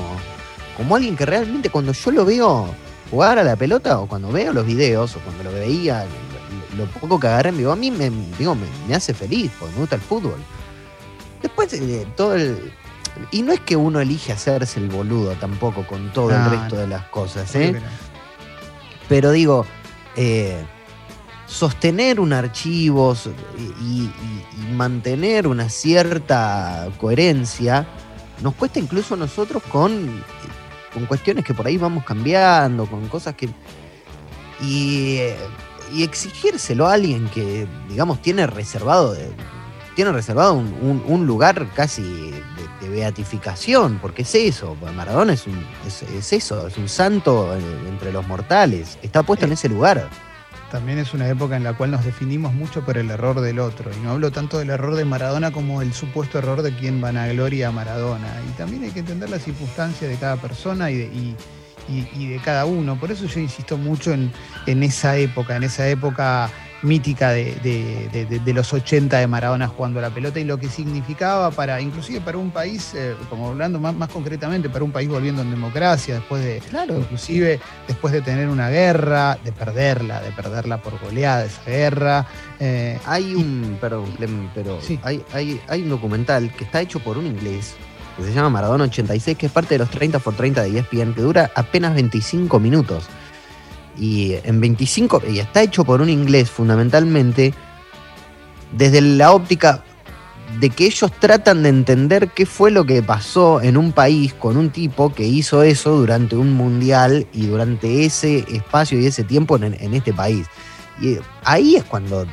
[0.75, 2.65] como alguien que realmente cuando yo lo veo
[3.11, 6.03] jugar a la pelota, o cuando veo los videos, o cuando lo veía,
[6.79, 9.73] lo, poco que agarré en vivo, a mí me, digo, me, me hace feliz, porque
[9.75, 10.37] me gusta el fútbol.
[11.41, 12.71] Después, eh, todo el.
[13.31, 16.75] Y no es que uno elige hacerse el boludo tampoco con todo No, el resto
[16.75, 16.81] no.
[16.81, 17.79] de las cosas, ¿eh?
[19.07, 19.65] Pero digo,
[20.15, 20.63] eh,
[21.47, 23.15] sostener un archivo
[23.81, 24.11] y- y
[24.73, 27.87] mantener una cierta coherencia
[28.43, 30.23] nos cuesta incluso a nosotros con,
[30.93, 33.49] con cuestiones que por ahí vamos cambiando, con cosas que...
[34.61, 35.35] Y, eh,
[35.93, 39.31] y exigírselo a alguien que, digamos, tiene reservado, de-
[39.95, 42.41] tiene reservado un, un- un lugar casi de,
[42.81, 47.59] de beatificación, porque es eso, Maradona es, un, es, es eso, es un santo eh,
[47.89, 50.07] entre los mortales, está puesto en Eh, ese lugar.
[50.71, 53.89] También es una época en la cual nos definimos mucho por el error del otro.
[53.91, 57.69] Y no hablo tanto del error de Maradona como el supuesto error de quien vanagloria
[57.69, 58.27] a Maradona.
[58.47, 61.35] Y también hay que entender las circunstancias de cada persona y de, y-
[61.89, 62.99] y- y de cada uno.
[62.99, 64.31] Por eso yo insisto mucho en,
[64.65, 66.49] en esa época, en esa época
[66.81, 70.57] mítica de, de- de- de- de los 80 de Maradona jugando la pelota y lo
[70.57, 74.91] que significaba para, inclusive para un país, eh, como hablando más, más concretamente, para un
[74.93, 76.97] país volviendo en democracia, después de, Claro.
[76.99, 82.25] inclusive después de tener una guerra, de perderla, de perderla por goleada esa guerra.
[82.61, 84.97] eh, Hay un, perdón, Clem, pero Sí.
[85.03, 87.75] hay, hay, hay un documental que está hecho por un inglés
[88.17, 91.13] que se llama Maradona 86, que es parte de los 30 por 30 de ESPN,
[91.13, 93.05] que dura apenas 25 minutos.
[93.97, 97.53] Y en 25, y está hecho por un inglés fundamentalmente
[98.71, 99.83] desde la óptica
[100.59, 104.57] de que ellos tratan de entender qué fue lo que pasó en un país con
[104.57, 109.57] un tipo que hizo eso durante un mundial y durante ese espacio y ese tiempo
[109.57, 110.47] en, en este país.
[111.01, 112.25] Y ahí es cuando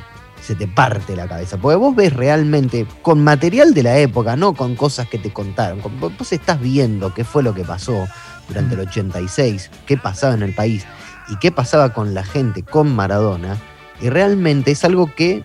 [0.47, 4.53] se te parte la cabeza, porque vos ves realmente con material de la época, no
[4.53, 8.07] con cosas que te contaron, con- vos estás viendo qué fue lo que pasó
[8.47, 10.85] durante el 86, qué pasaba en el país
[11.27, 13.57] y qué pasaba con la gente, con Maradona,
[13.99, 15.43] y realmente es algo que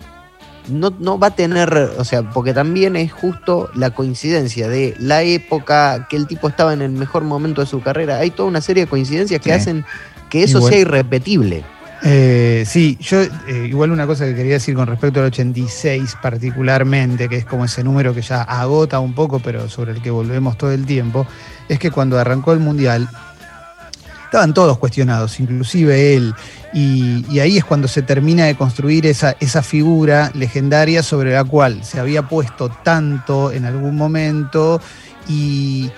[0.69, 5.21] no, no va a tener, o sea, porque también es justo la coincidencia de la
[5.23, 8.19] época que el tipo estaba en el mejor momento de su carrera.
[8.19, 9.55] Hay toda una serie de coincidencias que Sí.
[9.55, 9.85] hacen
[10.29, 10.71] que eso Igual.
[10.71, 11.65] sea irrepetible.
[12.05, 17.29] Eh, sí, yo eh, igual una cosa que quería decir con respecto al 86 particularmente,
[17.29, 20.57] que es como ese número que ya agota un poco, pero sobre el que volvemos
[20.57, 21.25] todo el tiempo,
[21.69, 23.07] es que cuando arrancó el Mundial,
[24.25, 26.33] estaban todos cuestionados, inclusive él,
[26.73, 31.85] y, ahí es cuando se termina de construir esa, esa figura legendaria sobre la cual
[31.85, 34.81] se había puesto tanto en algún momento
[35.29, 35.89] y,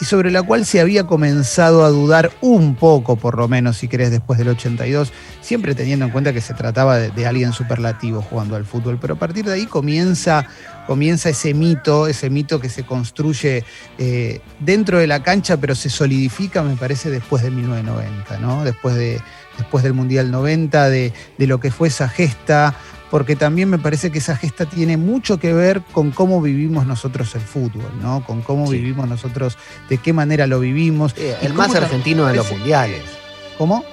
[0.00, 3.88] y sobre la cual se había comenzado a dudar un poco, por lo menos, si
[3.88, 8.56] querés, después del 82, siempre teniendo en cuenta que se trataba de, alguien superlativo jugando
[8.56, 10.46] al fútbol, pero a partir de ahí comienza,
[10.86, 13.64] comienza ese mito, ese mito que se construye
[13.98, 18.64] eh, dentro de la cancha, pero se solidifica, me parece, después de 1990, ¿no?
[18.64, 19.20] Después, de,
[19.58, 22.74] después del Mundial 90, de, de lo que fue esa gesta,
[23.12, 27.34] porque también me parece que esa gesta tiene mucho que ver con cómo vivimos nosotros
[27.34, 28.24] el fútbol, ¿no?
[28.24, 28.78] Con cómo Sí.
[28.78, 29.58] vivimos nosotros,
[29.90, 31.14] de qué manera lo vivimos.
[31.42, 33.02] El más argentino de los mundiales.
[33.58, 33.84] ¿Cómo?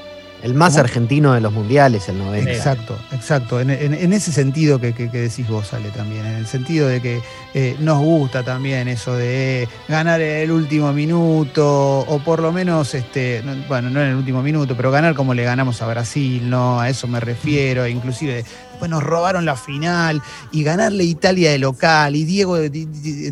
[0.41, 0.83] El más ¿Cómo?
[0.85, 2.51] argentino de los mundiales, el 90.
[2.51, 3.59] Exacto, exacto.
[3.59, 6.25] En, en- en ese sentido que, que- que decís vos, Ale, también.
[6.25, 7.21] En el sentido de que
[7.53, 12.93] eh, nos gusta también eso de ganar en el último minuto, o por lo menos,
[12.95, 16.49] este, no- bueno, no en el último minuto, pero ganar como le ganamos a Brasil,
[16.49, 16.79] ¿no?
[16.79, 17.83] A eso me refiero.
[17.85, 20.21] e Inclusive después nos robaron la final
[20.53, 22.71] y ganarle Italia de local y Diego en,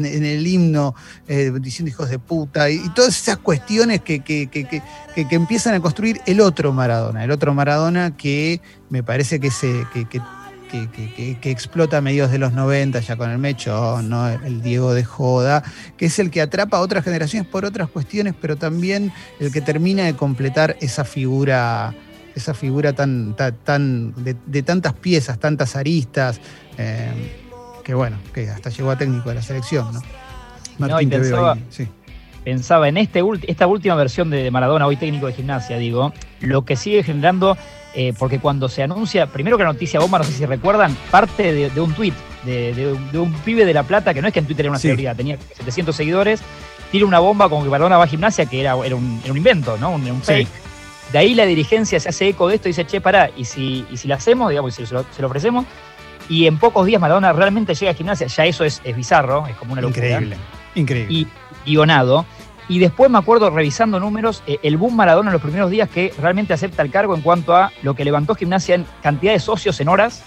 [0.06, 0.94] en el himno
[1.28, 4.82] eh, diciendo hijos de puta y, y todas esas cuestiones que, que- que- que-
[5.16, 9.52] que- que empiezan a construir el otro Maradona, el otro Maradona que me parece que,
[9.52, 10.22] se, que, que
[10.70, 14.28] que, que- explota a mediados de los 90 ya con el Mechón, ¿no?
[14.28, 15.64] el Diego de Joda,
[15.96, 19.62] que es el que atrapa a otras generaciones por otras cuestiones, pero también el que
[19.62, 21.96] termina de completar esa figura,
[22.36, 26.42] esa figura tan, tan, tan- de, de tantas piezas, tantas aristas,
[26.78, 27.12] eh,
[27.86, 30.02] que bueno, que hasta llegó a técnico de la selección, ¿no?
[30.80, 31.88] No, y pensaba- sí.
[32.52, 36.78] Pensaba en este esta última versión de Maradona, hoy técnico de gimnasia, digo, lo que
[36.78, 37.58] sigue generando,
[37.94, 41.52] eh, porque cuando se anuncia, primero que la noticia bomba, no sé si recuerdan, parte
[41.52, 42.14] de, de un tuit
[42.46, 44.66] de, de un- de un pibe de La Plata, que no es que en Twitter
[44.66, 44.84] era una Sí.
[44.84, 46.40] celebridad, tenía 700 seguidores,
[46.90, 49.38] tira una bomba como que Maradona va a gimnasia, que era, era, un, era un
[49.38, 49.90] invento, ¿no?
[49.90, 50.28] Un, un Sí.
[50.32, 50.48] fake.
[51.12, 53.86] De ahí la dirigencia se hace eco de esto y dice, che, pará, y si,
[53.92, 55.66] y si la hacemos, digamos, y si se lo, se lo ofrecemos,
[56.30, 59.56] y en pocos días Maradona realmente llega a gimnasia, ya eso es, es bizarro, es
[59.58, 60.38] como una locura Increíble,
[60.76, 61.14] increíble.
[61.14, 61.28] y
[61.66, 62.26] guionado.
[62.70, 66.14] Y después me acuerdo revisando números, eh, el boom Maradona en los primeros días que
[66.20, 69.80] realmente acepta el cargo en cuanto a lo que levantó gimnasia en cantidad de socios
[69.80, 70.24] en horas,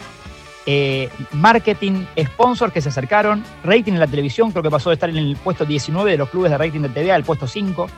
[0.66, 5.10] eh, marketing, sponsors que se acercaron, rating en la televisión, creo que pasó de estar
[5.10, 7.88] en el puesto 19 de los clubes de rating de TVA al puesto 5.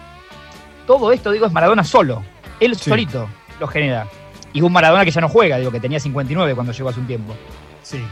[0.87, 2.24] Todo esto, digo, es Maradona solo.
[2.59, 2.90] Él Sí.
[2.90, 3.28] solito
[3.61, 4.07] lo genera.
[4.52, 7.07] Y un Maradona que ya no juega, digo, que tenía 59 cuando llegó hace un
[7.07, 7.35] tiempo.
[7.83, 8.02] Sí,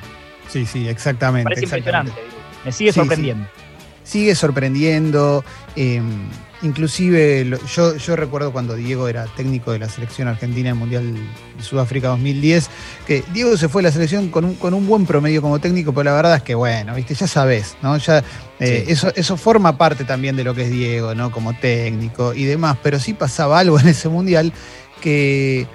[0.49, 1.45] sí, sí, exactamente.
[1.45, 2.11] Parece exactamente.
[2.13, 2.37] impresionante.
[2.37, 2.65] digo.
[2.65, 3.07] Me sigue Sí, sí.
[4.11, 5.45] Sigue sorprendiendo.
[5.77, 6.03] eh,
[6.63, 11.15] inclusive lo- yo, yo recuerdo cuando Diego era técnico de la selección argentina en Mundial
[11.57, 12.69] de Sudáfrica 2010,
[13.07, 15.93] que Diego se fue a la selección con un, con un buen promedio como técnico,
[15.95, 17.97] pero la verdad es que bueno, viste, ya sabes, ¿no?
[17.97, 18.19] Ya,
[18.59, 18.93] eh, Sí.
[18.93, 21.31] eso, eso forma parte también de lo que es Diego, ¿no?
[21.33, 24.53] Como técnico y demás, pero sí pasaba algo en ese Mundial
[25.01, 25.67] que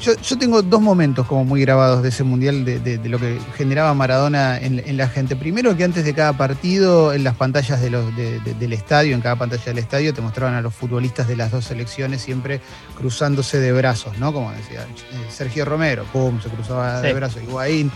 [0.00, 3.18] yo, yo tengo dos momentos como muy grabados de ese mundial, de, de- de lo
[3.18, 5.36] que generaba Maradona en, en la gente.
[5.36, 9.14] Primero que antes de cada partido, en las pantallas de los- de- de- del estadio,
[9.14, 12.60] en cada pantalla del estadio, te mostraban a los futbolistas de las dos selecciones siempre
[12.96, 14.32] cruzándose de brazos, ¿no?
[14.32, 17.14] Como decía eh, Sergio Romero, pum, se cruzaba de Sí.
[17.14, 17.90] brazos, Higuaín.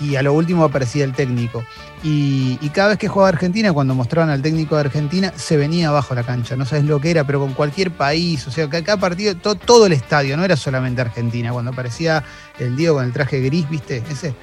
[0.00, 1.64] Y a lo último aparecía el técnico.
[2.02, 5.88] Y, y cada vez que jugaba Argentina, cuando mostraban al técnico de Argentina, se venía
[5.88, 6.56] abajo la cancha.
[6.56, 8.44] No sabes lo que era, pero con cualquier país.
[8.48, 11.52] O sea, ca- cada partido, to- todo el estadio, no era solamente Argentina.
[11.52, 12.24] Cuando aparecía
[12.58, 14.02] el Diego con el traje gris, ¿viste?
[14.10, 14.34] Ese.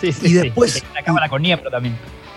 [0.00, 0.34] Sí, sí, Y sí.
[0.34, 1.96] después- La cámara con Niembro también.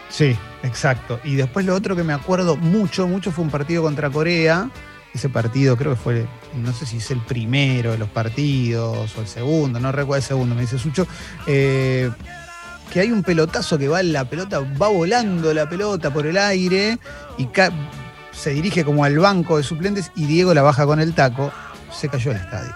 [0.09, 1.19] Sí, exacto.
[1.23, 4.69] Y después lo otro que me acuerdo mucho, mucho fue un partido contra Corea.
[5.13, 9.21] Ese partido creo que fue, no sé si es el primero de los partidos o
[9.21, 11.05] el segundo, no recuerdo el segundo, me dice Sucho.
[11.45, 12.09] eh,
[12.91, 16.97] que hay un pelotazo que va, la pelota va volando la pelota por el aire
[17.37, 17.47] y
[18.31, 21.51] se dirige como al banco de suplentes y Diego la baja con el taco,
[21.91, 22.73] se cayó el estadio.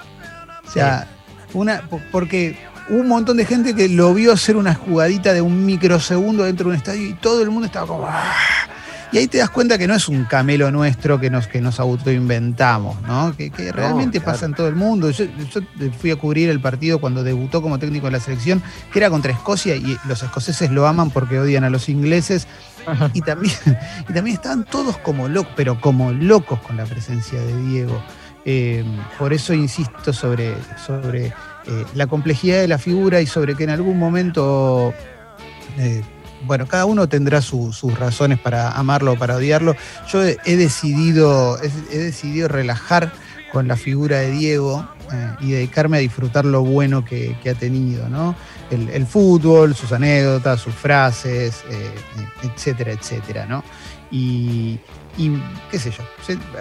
[0.68, 1.08] O sea,
[1.54, 2.58] una, po- porque
[2.90, 6.66] hubo un montón de gente que lo vio hacer una jugadita de un microsegundo dentro
[6.66, 8.06] de un estadio y todo el mundo estaba como.
[8.08, 8.34] "Ah".
[9.12, 11.80] Y ahí te das cuenta que no es un camelo nuestro que nos, que nos
[11.80, 13.36] autoinventamos, ¿no?
[13.36, 14.34] Que, que realmente claro.
[14.34, 15.10] pasa en todo el mundo.
[15.12, 15.62] Yo, yo
[16.00, 19.32] fui a cubrir el partido cuando debutó como técnico de la selección, que era contra
[19.32, 22.48] Escocia, y los escoceses lo aman porque odian a los ingleses.
[23.14, 23.54] Y también,
[24.10, 28.02] y también estaban todos como locos, pero como locos con la presencia de Diego.
[28.46, 28.86] Eh,
[29.20, 31.34] por eso insisto sobre, sobre eh,
[31.96, 34.94] la complejidad de la figura y sobre que en algún momento,
[35.78, 36.02] eh,
[36.46, 39.76] bueno, cada uno tendrá su- sus razones para amarlo o para odiarlo.
[40.12, 43.12] Yo he, decidido, he, decidido relajar
[43.52, 48.08] con la figura de Diego eh, y dedicarme a disfrutar lo bueno que, ha tenido,
[48.10, 48.36] ¿no?
[48.70, 51.92] El, fútbol, sus anécdotas, sus frases, eh,
[52.44, 53.64] etcétera, etcétera, ¿no?
[54.12, 54.80] Y,
[55.72, 56.04] qué sé yo.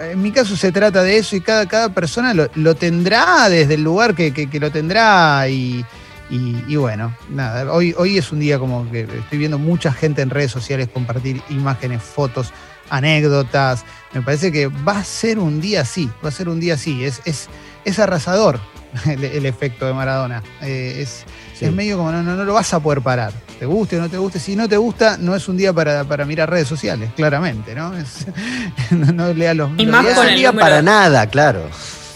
[0.01, 3.75] En mi caso se trata de eso y cada, cada persona lo, lo tendrá desde
[3.75, 5.85] el lugar que, que- que lo tendrá y,
[6.29, 10.21] y- y bueno, nada, hoy, hoy es un día como que estoy viendo mucha gente
[10.21, 12.51] en redes sociales compartir imágenes, fotos,
[12.89, 13.83] anécdotas.
[14.13, 17.03] Me parece que va a ser un día así, va a ser un día así.
[17.03, 17.47] Es, es,
[17.85, 18.59] es arrasador
[19.05, 20.43] el, el efecto de Maradona.
[20.61, 21.23] Eh, es,
[21.57, 21.65] Sí.
[21.65, 23.33] es medio como no, no, no lo vas a poder parar.
[23.57, 24.39] Te guste o no te guste.
[24.39, 27.97] Si no te gusta, no es un día para, para mirar redes sociales, claramente, ¿no?
[27.97, 28.27] Es-
[28.91, 29.71] no, no lea los.
[29.77, 31.63] Y más el sería número- para nada, claro.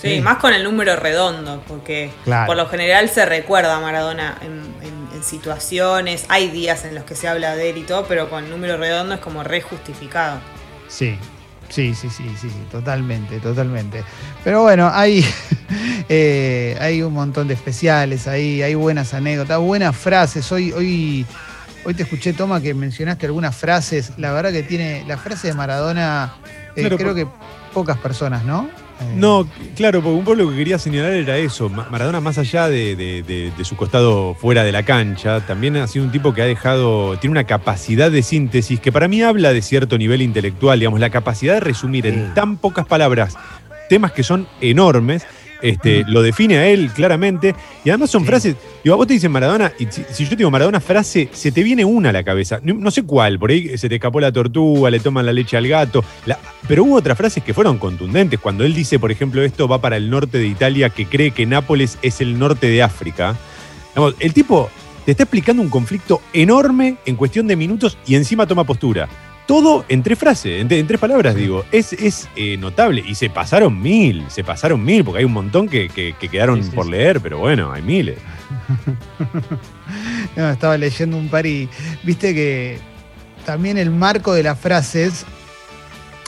[0.02, 0.22] Sí, Sí.
[0.22, 2.48] más con el número redondo, porque Claro.
[2.48, 7.04] por lo general se recuerda a Maradona en, en- en situaciones, hay días en los
[7.04, 9.62] que se habla de él y todo, pero con el número redondo es como re
[9.62, 10.40] justificado.
[10.88, 11.18] Sí,
[11.70, 14.04] sí, sí, sí, sí, sí, totalmente, totalmente.
[14.44, 15.24] Pero bueno, hay,
[16.10, 20.52] eh, hay un montón de especiales, ahí, hay buenas anécdotas, buenas frases.
[20.52, 21.26] Hoy, hoy,
[21.86, 24.14] hoy te escuché, Toma, que mencionaste algunas frases.
[24.18, 26.34] La verdad que tiene, la frase de Maradona,
[26.76, 27.28] eh, Claro, creo que
[27.74, 28.70] pocas personas, ¿no?
[29.02, 31.70] Eh, No, claro, porque un poco lo que quería señalar era eso.
[31.70, 35.76] Ma- Maradona, más allá de, de- de- de su costado fuera de la cancha, también
[35.78, 39.22] ha sido un tipo que ha dejado, tiene una capacidad de síntesis que para mí
[39.22, 43.36] habla de cierto nivel intelectual, digamos, la capacidad de resumir en tan pocas palabras
[43.90, 45.26] temas que son enormes
[45.62, 47.56] este, lo define a él claramente.
[47.84, 48.56] Y además son frases.
[48.84, 51.52] Digo, a vos te dicen Maradona, y si, si yo te digo Maradona frase, se
[51.52, 52.60] te viene una a la cabeza.
[52.63, 55.58] No, no sé cuál, por ahí se te escapó la tortuga, le toman la leche
[55.58, 56.04] al gato.
[56.26, 58.39] la- pero hubo otras frases que fueron contundentes.
[58.39, 61.45] Cuando él dice, por ejemplo, esto va para el norte de Italia, que cree que
[61.45, 63.36] Nápoles es el norte de África.
[63.93, 64.69] Digamos, el tipo
[65.06, 69.10] te está explicando un conflicto enorme en cuestión de minutos y encima toma postura.
[69.47, 71.65] Todo en tres frases, en, en tres palabras, digo.
[71.71, 73.04] Es, es eh, notable.
[73.06, 76.63] Y se pasaron mil, se pasaron mil, porque hay un montón que, que- que quedaron
[76.63, 76.91] Sí, sí, por sí.
[76.91, 78.17] leer, pero bueno, hay miles.
[80.38, 81.67] No, estaba leyendo un par y
[82.04, 82.80] viste que
[83.45, 85.25] también el marco de las frases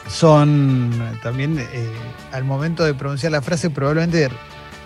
[0.10, 1.89] son también eh,
[2.34, 4.30] al momento de pronunciar la frase probablemente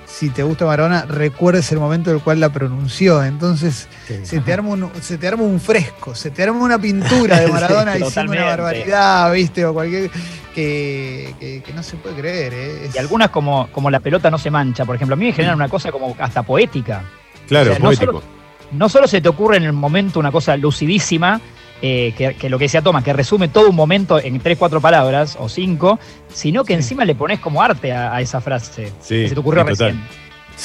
[0.08, 3.88] si te gusta Maradona recuerdes el momento en el cual la pronunció entonces
[4.24, 7.48] se te arma un, se te arma un fresco se te arma una pintura de
[7.52, 10.10] Maradona Sí, diciendo una barbaridad viste o cualquier
[10.56, 12.86] que, que- que no se puede creer ¿eh?
[12.86, 15.34] Es- Y algunas como, como la pelota no se mancha, por ejemplo, a mí me
[15.34, 17.04] generan una cosa como hasta poética.
[17.48, 18.12] Claro, O sea, no poético.
[18.14, 18.24] solo-
[18.72, 21.40] No solo se te ocurre en el momento una cosa lucidísima,
[21.82, 24.82] eh, que, que lo que decía Toma, que resume todo un momento en tres, cuatro
[24.82, 26.00] palabras o cinco,
[26.34, 26.80] sino que Sí.
[26.80, 30.02] encima le pones como arte a, a esa frase Sí, que se te ocurrió recién.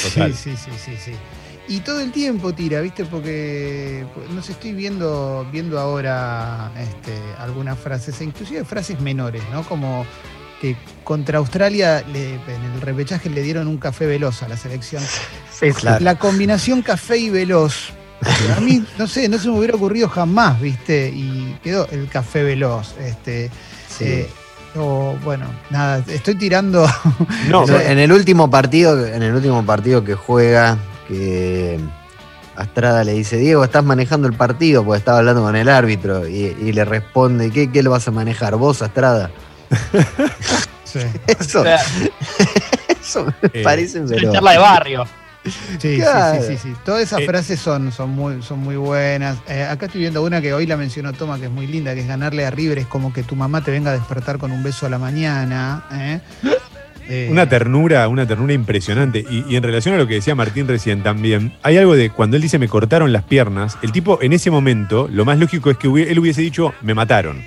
[0.03, 0.35] Total.
[0.35, 1.13] Sí, sí, sí, sí, sí.
[1.69, 3.05] Y todo el tiempo tira, ¿viste?
[3.05, 9.43] Porque, pues, no sé, estoy viendo, viendo ahora este, algunas frases, e inclusive frases menores,
[9.53, 9.63] ¿no?
[9.63, 10.05] Como
[10.61, 15.03] que contra Australia le- en el repechaje le dieron un café veloz a la selección.
[15.03, 15.73] Sí, sí.
[15.73, 16.05] Claro.
[16.05, 17.91] La combinación café y veloz,
[18.57, 21.09] a mí, no sé, no se me hubiera ocurrido jamás, ¿viste?
[21.15, 22.95] Y quedó el café veloz.
[22.99, 23.51] Este,
[23.89, 24.05] Sí.
[24.07, 24.31] eh,
[24.77, 26.87] o, bueno, nada, estoy tirando...
[27.49, 31.79] No, en el último partido, en el último partido que juega, que
[32.57, 36.57] Astrada le dice, Diego, estás manejando el partido, porque estaba hablando con el árbitro, y,
[36.61, 38.57] y le responde, ¿qué, ¿qué lo vas a manejar?
[38.57, 39.31] ¿Vos, Astrada?
[40.85, 41.01] Sí.
[41.27, 41.79] Eso, O sea,
[43.01, 45.05] eso me Eh, parece una pero- charla de barrio.
[45.79, 46.41] Sí, Claro.
[46.43, 46.77] sí, sí, sí, sí.
[46.85, 49.39] Todas esas Eh, frases son, son, muy, son muy buenas.
[49.49, 52.01] Eh, acá estoy viendo una que hoy la mencionó Toma, que es muy linda, que
[52.03, 54.63] es ganarle a River, es como que tu mamá te venga a despertar con un
[54.63, 55.85] beso a la mañana.
[55.93, 56.21] ¿eh?
[57.09, 59.25] Eh, Una ternura, una ternura impresionante.
[59.29, 62.37] Y, y en relación a lo que decía Martín recién también, hay algo de cuando
[62.37, 65.77] él dice me cortaron las piernas, el tipo en ese momento, lo más lógico es
[65.77, 67.43] que hubi- él hubiese dicho me mataron.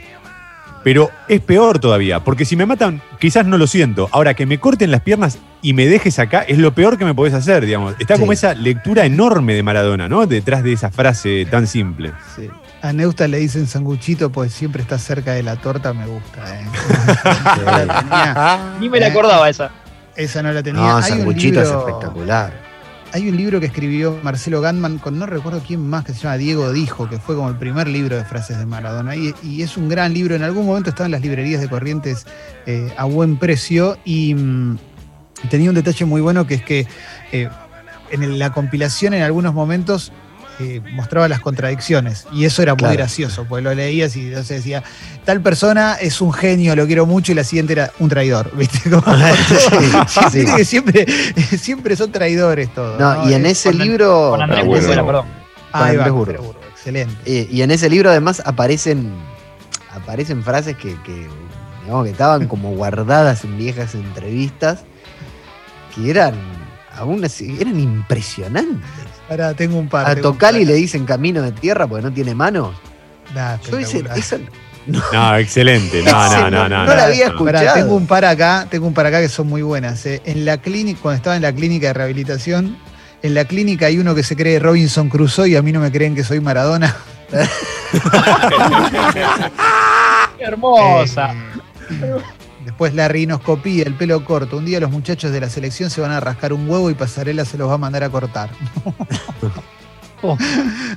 [0.85, 4.07] Pero es peor todavía, porque si me matan, quizás no lo siento.
[4.11, 7.15] Ahora, que me corten las piernas y me dejes acá es lo peor que me
[7.15, 7.95] podés hacer, digamos.
[7.97, 10.27] Está como esa lectura enorme de Maradona, ¿no?
[10.27, 12.13] Detrás de esa frase tan simple.
[12.35, 12.49] sí.
[12.83, 16.43] A Neusta le dicen sanguchito, pues siempre está cerca de la torta, me gusta.
[16.55, 16.65] ¿eh?
[18.79, 19.71] Ni me la acordaba esa.
[20.15, 20.81] Esa no la tenía.
[20.81, 22.53] No, Hay un Sanguchito es espectacular.
[23.15, 26.35] Hay un libro que escribió Marcelo Gantman con no recuerdo quién más, que se llama
[26.35, 29.15] Diego Dijo, que fue como el primer libro de frases de Maradona.
[29.15, 30.35] Y, es un gran libro.
[30.35, 32.25] En algún momento estaba en las librerías de Corrientes
[32.65, 34.77] eh, a buen precio y, mm,
[35.49, 36.87] tenía un detalle muy bueno que es que
[37.31, 37.47] eh,
[38.11, 40.11] en la compilación en algunos momentos
[40.59, 42.93] eh, mostraba las contradicciones y eso era muy Claro.
[42.95, 44.83] gracioso, porque lo leías y entonces decía,
[45.25, 48.89] tal persona es un genio, lo quiero mucho y la siguiente era un traidor, ¿viste?
[48.89, 49.03] Como-
[50.07, 50.39] Sí, sí.
[50.39, 51.05] Viste que siempre,
[51.57, 52.99] siempre son traidores todos.
[52.99, 54.29] No, y en Eh, ese con- libro.
[54.31, 54.67] Con Andrés Ah.
[54.67, 55.25] Burguera, perdón.
[55.73, 57.15] Andrés Burgos, Excelente.
[57.25, 59.11] Eh, y en ese libro además aparecen
[59.93, 61.27] aparecen frases que, que,
[61.83, 64.83] digamos, que estaban como guardadas en viejas entrevistas
[65.95, 66.33] que eran
[66.97, 68.81] aún así, eran impresionantes.
[69.29, 70.09] Ahora tengo un par.
[70.09, 72.75] A Tocali le dicen camino de tierra porque no tiene manos.
[73.33, 73.79] Nah, Yo
[75.11, 76.03] No, excelente.
[76.03, 76.85] No, no, no, no.
[76.85, 77.45] no la había escuchado.
[77.65, 80.05] Pará, tengo un par acá, tengo un par acá que son muy buenas.
[80.05, 80.21] eh.
[80.25, 82.77] En la clínica, cuando estaba en la clínica de rehabilitación,
[83.23, 85.91] en la clínica hay uno que se cree Robinson Crusoe y a mí no me
[85.91, 86.95] creen que soy Maradona.
[90.37, 91.33] Qué hermosa.
[91.89, 92.15] Eh,
[92.65, 94.57] después la rinoscopía, el pelo corto.
[94.57, 97.45] Un día los muchachos de la selección se van a rascar un huevo y Pasarela
[97.45, 98.49] se los va a mandar a cortar.
[100.21, 100.37] Oh.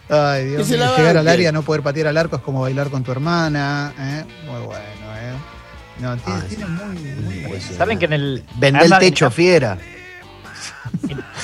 [0.09, 0.97] Ay, Dios mío.
[0.97, 3.93] Llegar al área, no poder patear al arco es como bailar con tu hermana.
[3.99, 4.25] ¿eh?
[4.47, 5.33] Muy bueno, ¿eh?
[5.99, 7.65] No, tiene, Ah, tiene muy, muy bueno.
[7.77, 9.77] Saben que en el, Vendé el techo, fiera.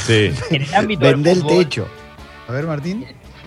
[0.07, 0.33] Sí.
[0.51, 1.89] en el ámbito del Vendé el fútbol, techo.
[2.49, 3.05] A ver, Martín.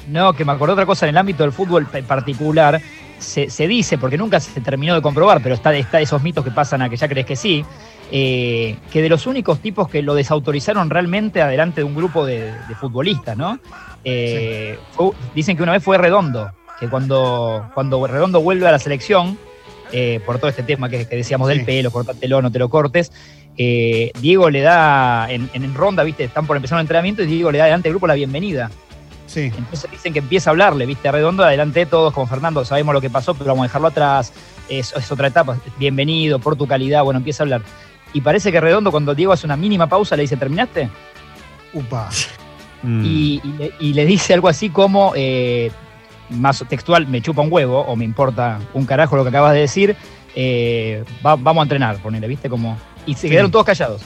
[0.08, 2.80] No, que me acordé otra cosa en el ámbito del fútbol en particular.
[3.20, 6.52] Se, se dice, porque nunca se terminó de comprobar, pero está, está esos mitos que
[6.52, 7.66] pasan a que ya crees que sí,
[8.12, 12.52] eh, que de los únicos tipos que lo desautorizaron realmente adelante de un grupo de,
[12.52, 13.60] de futbolistas, ¿no?
[14.04, 18.80] Eh, fue- dicen que una vez fue Redondo, que cuando, cuando Redondo vuelve a la
[18.80, 19.38] selección,
[19.92, 23.12] eh, por todo este tema que, que decíamos del pelo, cortátelo, no te lo cortes,
[23.56, 27.58] Diego le da, en, en ronda, viste, están por empezar un entrenamiento y Diego le
[27.58, 28.70] da delante del grupo la bienvenida.
[29.28, 29.52] Sí.
[29.56, 33.02] Entonces dicen que empieza a hablarle, viste, redondo, adelante de todos con Fernando, sabemos lo
[33.02, 34.34] que pasó, pero vamos a dejarlo atrás,
[34.70, 37.62] es, es otra etapa, bienvenido, por tu calidad, bueno, empieza a hablar.
[38.14, 40.90] y parece que Redondo cuando Diego hace una mínima pausa le dice, ¿terminaste?
[41.74, 42.10] Upa.
[42.84, 43.04] Mm.
[43.06, 45.72] Y, y le, y le dice algo así como, eh,
[46.30, 49.60] más textual, me chupa un huevo o me importa un carajo lo que acabas de
[49.60, 49.96] decir,
[50.36, 52.50] eh, va- vamos a entrenar, ponele, ¿viste?
[52.50, 53.30] Como, y se Sí.
[53.30, 54.02] quedaron todos callados.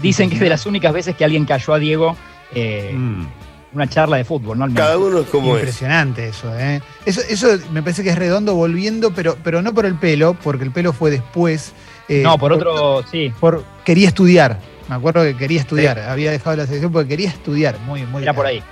[0.00, 2.16] Dicen que es de las únicas veces que alguien cayó a Diego
[2.54, 3.26] eh, Mm.
[3.74, 4.64] Una charla de fútbol, ¿no?
[4.64, 4.84] Al menos.
[4.84, 5.62] Cada uno es como es.
[5.62, 6.80] Impresionante eso, ¿eh?
[7.06, 10.64] Eso, eso me parece que es redondo volviendo, pero, pero no por el pelo, porque
[10.64, 11.72] el pelo fue después.
[12.08, 14.58] eh, no, por otro, sí, por- quería estudiar.
[14.88, 15.98] Me acuerdo que quería estudiar.
[16.00, 17.78] Había dejado la selección porque quería estudiar.
[17.86, 18.62] Muy, muy era por ahí.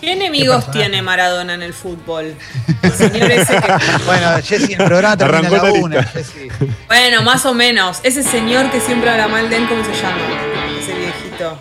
[0.00, 2.34] ¿Qué enemigos tiene Maradona en el fútbol?
[2.82, 3.72] El señor ese que.
[4.06, 6.02] Bueno, Jessy, el programa termina Arrancó la una.
[6.04, 6.48] Jessy.
[6.86, 7.98] Bueno, más o menos.
[8.02, 10.16] Ese señor que siempre habla mal de él, ¿cómo se llama?
[10.80, 11.58] Ese viejito.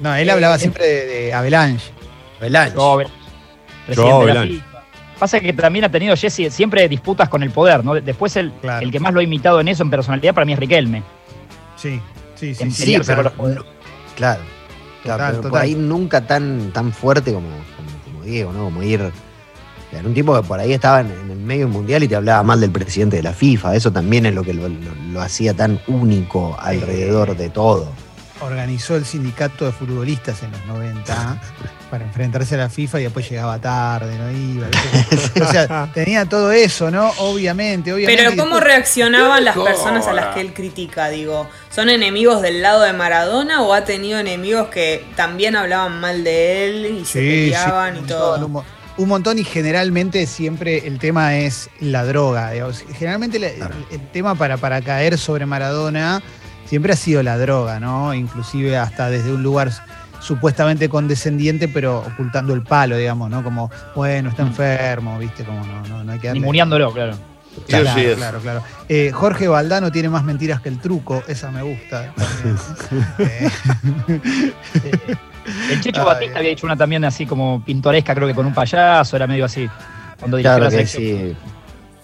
[0.00, 1.84] No, él hablaba siempre de, de Avalanche.
[2.38, 2.76] Avalanche.
[2.76, 3.08] Joao Bel-
[3.86, 4.54] presidente Joao de la Belange.
[4.62, 4.76] FIFA.
[5.18, 7.94] Pasa que también ha tenido Jesse siempre disputas con el poder, ¿no?
[7.94, 8.84] Después el, Claro.
[8.84, 11.02] el que más lo ha imitado en eso, en personalidad, para mí es Riquelme.
[11.76, 12.00] Sí,
[12.34, 12.70] sí, sí.
[12.70, 12.96] Sí.
[12.98, 13.64] Pero- con los poderes.
[14.14, 14.40] Claro.
[15.02, 18.64] Claro, Total, pero por ahí nunca tan, tan fuerte como, como, como Diego, ¿no?
[18.64, 19.10] Como ir.
[19.92, 22.42] Era un tipo que por ahí estaba en, en el medio mundial y te hablaba
[22.42, 23.76] mal del presidente de la FIFA.
[23.76, 27.88] Eso también es lo que lo, lo- lo hacía tan único alrededor de todo.
[28.40, 31.40] Organizó el sindicato de futbolistas en los 90
[31.90, 34.66] para enfrentarse a la FIFA y después llegaba tarde, no iba.
[35.40, 37.10] O sea, tenía todo eso, ¿no?
[37.18, 38.22] Obviamente, obviamente.
[38.22, 41.08] Pero ¿cómo después- reaccionaban las personas a las que él critica?
[41.08, 46.22] Digo, ¿son enemigos del lado de Maradona o ha tenido enemigos que también hablaban mal
[46.22, 48.44] de él y se peleaban sí, y todo?
[48.44, 48.64] Un, mo-
[48.98, 52.50] un montón y generalmente siempre el tema es la droga.
[52.50, 52.84] digamos.
[52.98, 53.74] Generalmente Claro.
[53.90, 56.22] el, el tema para, para caer sobre Maradona
[56.66, 58.14] siempre ha sido la droga, ¿no?
[58.14, 59.70] Inclusive hasta desde un lugar
[60.20, 63.42] supuestamente condescendiente, pero ocultando el palo, digamos, ¿no?
[63.42, 65.44] Como, bueno, está enfermo, ¿viste?
[65.44, 66.40] Como no, no, no hay que darle...
[66.40, 67.16] Ninguneándolo, claro.
[67.66, 68.62] Claro, sí claro, claro.
[68.88, 72.12] Eh, Jorge Valdano tiene más mentiras que el truco, esa me gusta.
[73.18, 75.16] Eh,
[75.70, 78.54] El Checho Ay, Batista había hecho una también así como pintoresca, creo que con un
[78.54, 79.68] payaso, era medio así.
[80.18, 81.36] Cuando dirigió Claro la que sí.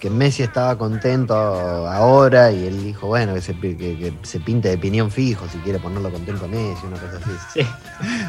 [0.03, 4.41] Que Messi estaba contento ahora y él dijo, bueno, que se, pi- que, que se
[4.41, 7.61] pinte de opinión fijo si quiere ponerlo contento a Messi, una cosa así.
[7.61, 7.67] Sí.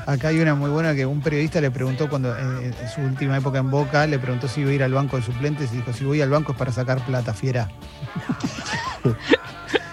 [0.06, 3.58] Acá hay una muy buena que un periodista le preguntó cuando en su última época
[3.58, 6.04] en Boca, le preguntó si iba a ir al banco de suplentes y dijo, si
[6.04, 7.68] voy al banco es para sacar plata, fiera.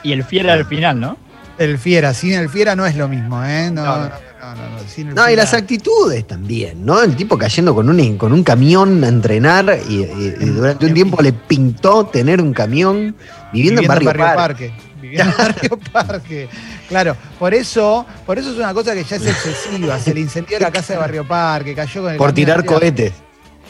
[0.03, 1.17] Y el fiel al final, ¿no?
[1.57, 3.69] El fiera, sin el fiera no es lo mismo, ¿eh?
[3.71, 4.09] No, No, no,
[4.55, 4.61] no.
[4.63, 7.01] no, no, no, sin el No, y las actitudes también, ¿no?
[7.01, 10.93] El tipo cayendo con un, con un camión a entrenar y, y- y durante un
[10.93, 13.15] tiempo le pintó tener un camión
[13.53, 14.73] viviendo, en Barrio, Parque.
[15.01, 16.49] Viviendo en Barrio Parque.
[16.87, 19.99] Claro, por eso, por eso es una cosa que ya es excesiva.
[19.99, 23.13] Se le incendió la casa de Barrio Parque, cayó con el Por camión tirar cohetes.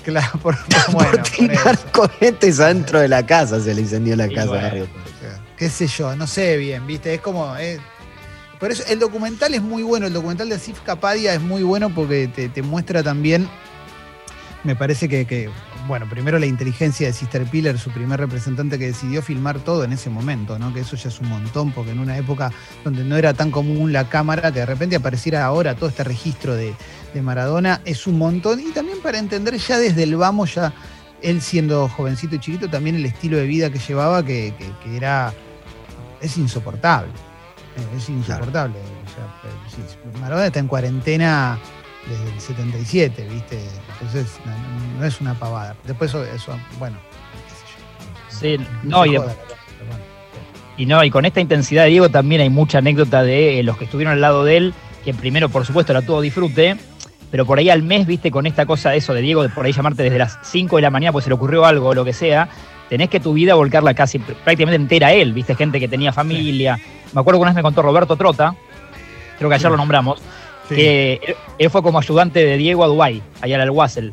[0.04, 0.58] Claro, por,
[0.94, 4.48] bueno, por por tirar cohetes adentro de la casa se le incendió la Y casa.
[4.48, 4.64] bueno.
[4.64, 5.10] Barrio Parque.
[5.58, 7.14] qué sé yo, no sé bien, ¿viste?
[7.14, 7.56] Es como.
[7.58, 7.80] eh,
[8.62, 11.90] por eso el documental es muy bueno, el documental de Asif Kapadia es muy bueno
[11.90, 13.50] porque te, muestra también,
[14.64, 15.50] me parece que,
[15.88, 19.94] bueno, primero la inteligencia de Sister Piller, su primer representante que decidió filmar todo en
[19.94, 20.72] ese momento, ¿no?
[20.72, 22.52] Que eso ya es un montón, porque en una época
[22.84, 26.54] donde no era tan común la cámara, que de repente apareciera ahora todo este registro
[26.54, 26.76] de,
[27.20, 28.60] Maradona, es un montón.
[28.60, 30.72] Y también para entender ya desde el vamos, ya
[31.24, 34.54] él siendo jovencito y chiquito, también el estilo de vida que llevaba, que
[34.86, 35.34] era.
[36.22, 37.12] es insoportable.
[37.96, 38.78] Es insoportable.
[38.80, 39.26] O sea,
[39.84, 41.58] eh, Maradona está en cuarentena
[42.08, 43.64] desde el 77, ¿viste?
[43.94, 44.40] Entonces,
[45.00, 45.76] no, es una pavada.
[45.86, 46.98] Después, eso, eso, bueno,
[47.48, 48.58] qué sé yo.
[48.60, 49.36] Sí, no, se y, de- joda,
[49.78, 50.04] pero bueno.
[50.78, 53.78] y no, y con esta intensidad de Diego también hay mucha anécdota de eh, los
[53.78, 54.74] que estuvieron al lado de él,
[55.06, 56.76] que primero, por supuesto, era todo disfrute,
[57.30, 59.66] pero por ahí al mes, viste, con esta cosa de eso de Diego, de por
[59.66, 62.04] ahí llamarte desde las 5 de la mañana, pues se le ocurrió algo o lo
[62.04, 62.50] que sea,
[62.92, 66.78] tenés que tu vida volcarla casi prácticamente entera a él, viste, gente que tenía familia.
[67.14, 68.54] Me acuerdo que una vez me contó Roberto Trota,
[69.38, 70.20] creo que ayer lo nombramos,
[70.68, 70.76] Sí.
[70.76, 74.12] que él, él fue como ayudante de Diego a Dubái, allá al Wassel.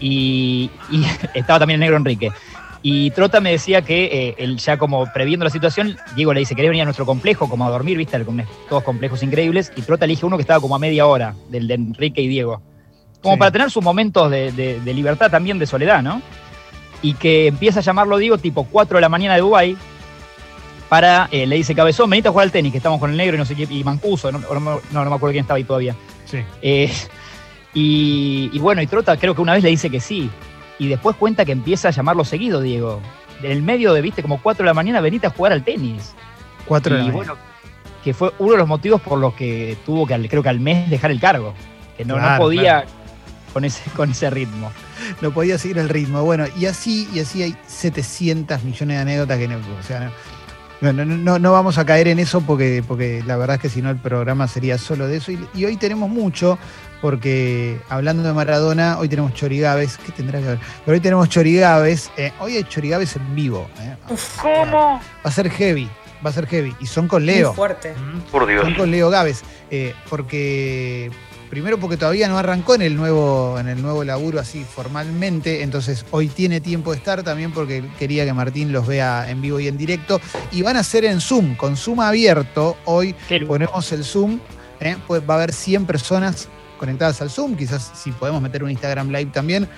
[0.00, 1.02] Y, y
[1.34, 2.30] estaba también el negro Enrique.
[2.82, 6.54] Y Trota me decía que eh, él ya como previendo la situación, Diego le dice,
[6.54, 7.96] ¿querés venir a nuestro complejo como a dormir?
[7.96, 8.22] ¿Viste?
[8.68, 9.72] Todos complejos increíbles.
[9.76, 12.60] Y Trota elige uno que estaba como a media hora, del de Enrique y Diego.
[13.22, 13.38] Como Sí.
[13.38, 16.20] para tener sus momentos de, de- de libertad también, de soledad, ¿no?
[17.02, 19.76] Y que empieza a llamarlo Diego tipo 4 de la mañana de Dubái
[20.88, 23.36] para, eh, le dice, Cabezón, venite a jugar al tenis, que estamos con el negro
[23.36, 25.94] y no sé qué, y Mancuso, no, no, me acuerdo quién estaba ahí todavía.
[26.24, 26.38] Sí.
[26.62, 26.90] Eh,
[27.74, 30.30] y, y bueno, y Trota creo que una vez le dice que sí.
[30.78, 33.00] Y después cuenta que empieza a llamarlo seguido, Diego.
[33.42, 36.14] En el medio de, viste, como 4 de la mañana, venite a jugar al tenis.
[36.66, 37.32] Cuatro de la y mañana.
[37.34, 37.48] bueno,
[38.02, 40.88] que fue uno de los motivos por los que tuvo que, creo que al mes,
[40.88, 41.54] dejar el cargo.
[41.96, 42.84] Que no, no Claro, podía
[43.52, 44.70] con, ese, con ese ritmo.
[45.20, 46.22] no podía seguir el ritmo.
[46.22, 50.12] Bueno, y así, y así hay 700 millones de anécdotas que no, o sea, no-
[50.80, 53.68] No, no, no, no vamos a caer en eso porque, porque la verdad es que
[53.68, 55.32] si no el programa sería solo de eso.
[55.32, 56.56] Y, y hoy tenemos mucho,
[57.00, 59.98] porque hablando de Maradona, hoy tenemos Chorigaves.
[59.98, 60.58] ¿Qué tendrá que ver?
[60.84, 62.12] Pero hoy tenemos Chorigaves.
[62.16, 63.68] eh, hoy hay Chorigaves en vivo.
[63.80, 63.96] eh.
[64.40, 65.00] ¿Cómo?
[65.00, 65.88] Va a ser heavy,
[66.24, 66.72] va a ser heavy.
[66.78, 67.48] Y son con Leo.
[67.48, 67.94] Muy fuerte.
[68.30, 68.62] Por Dios.
[68.62, 69.42] Son con Leo Gávez.
[69.72, 71.10] eh, porque.
[71.50, 76.04] Primero porque todavía no arrancó en el nuevo, en el nuevo laburo así formalmente, entonces
[76.10, 79.68] hoy tiene tiempo de estar también porque quería que Martín los vea en vivo y
[79.68, 80.20] en directo.
[80.52, 82.76] Y van a ser en Zoom, con Zoom abierto.
[82.84, 83.14] Hoy
[83.46, 84.40] ponemos el Zoom,
[84.80, 84.96] ¿eh?
[85.06, 89.08] pues va a haber 100 personas conectadas al Zoom, quizás si podemos meter un Instagram
[89.08, 89.68] Live también.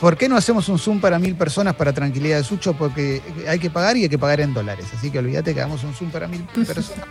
[0.00, 2.72] ¿Por qué no hacemos un Zoom para mil personas para tranquilidad de Sucho?
[2.72, 4.86] Porque hay que pagar y hay que pagar en dólares.
[4.96, 7.06] Así que olvídate que hagamos un Zoom para mil personas.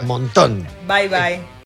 [0.00, 0.66] Un montón.
[0.86, 1.54] Bye bye.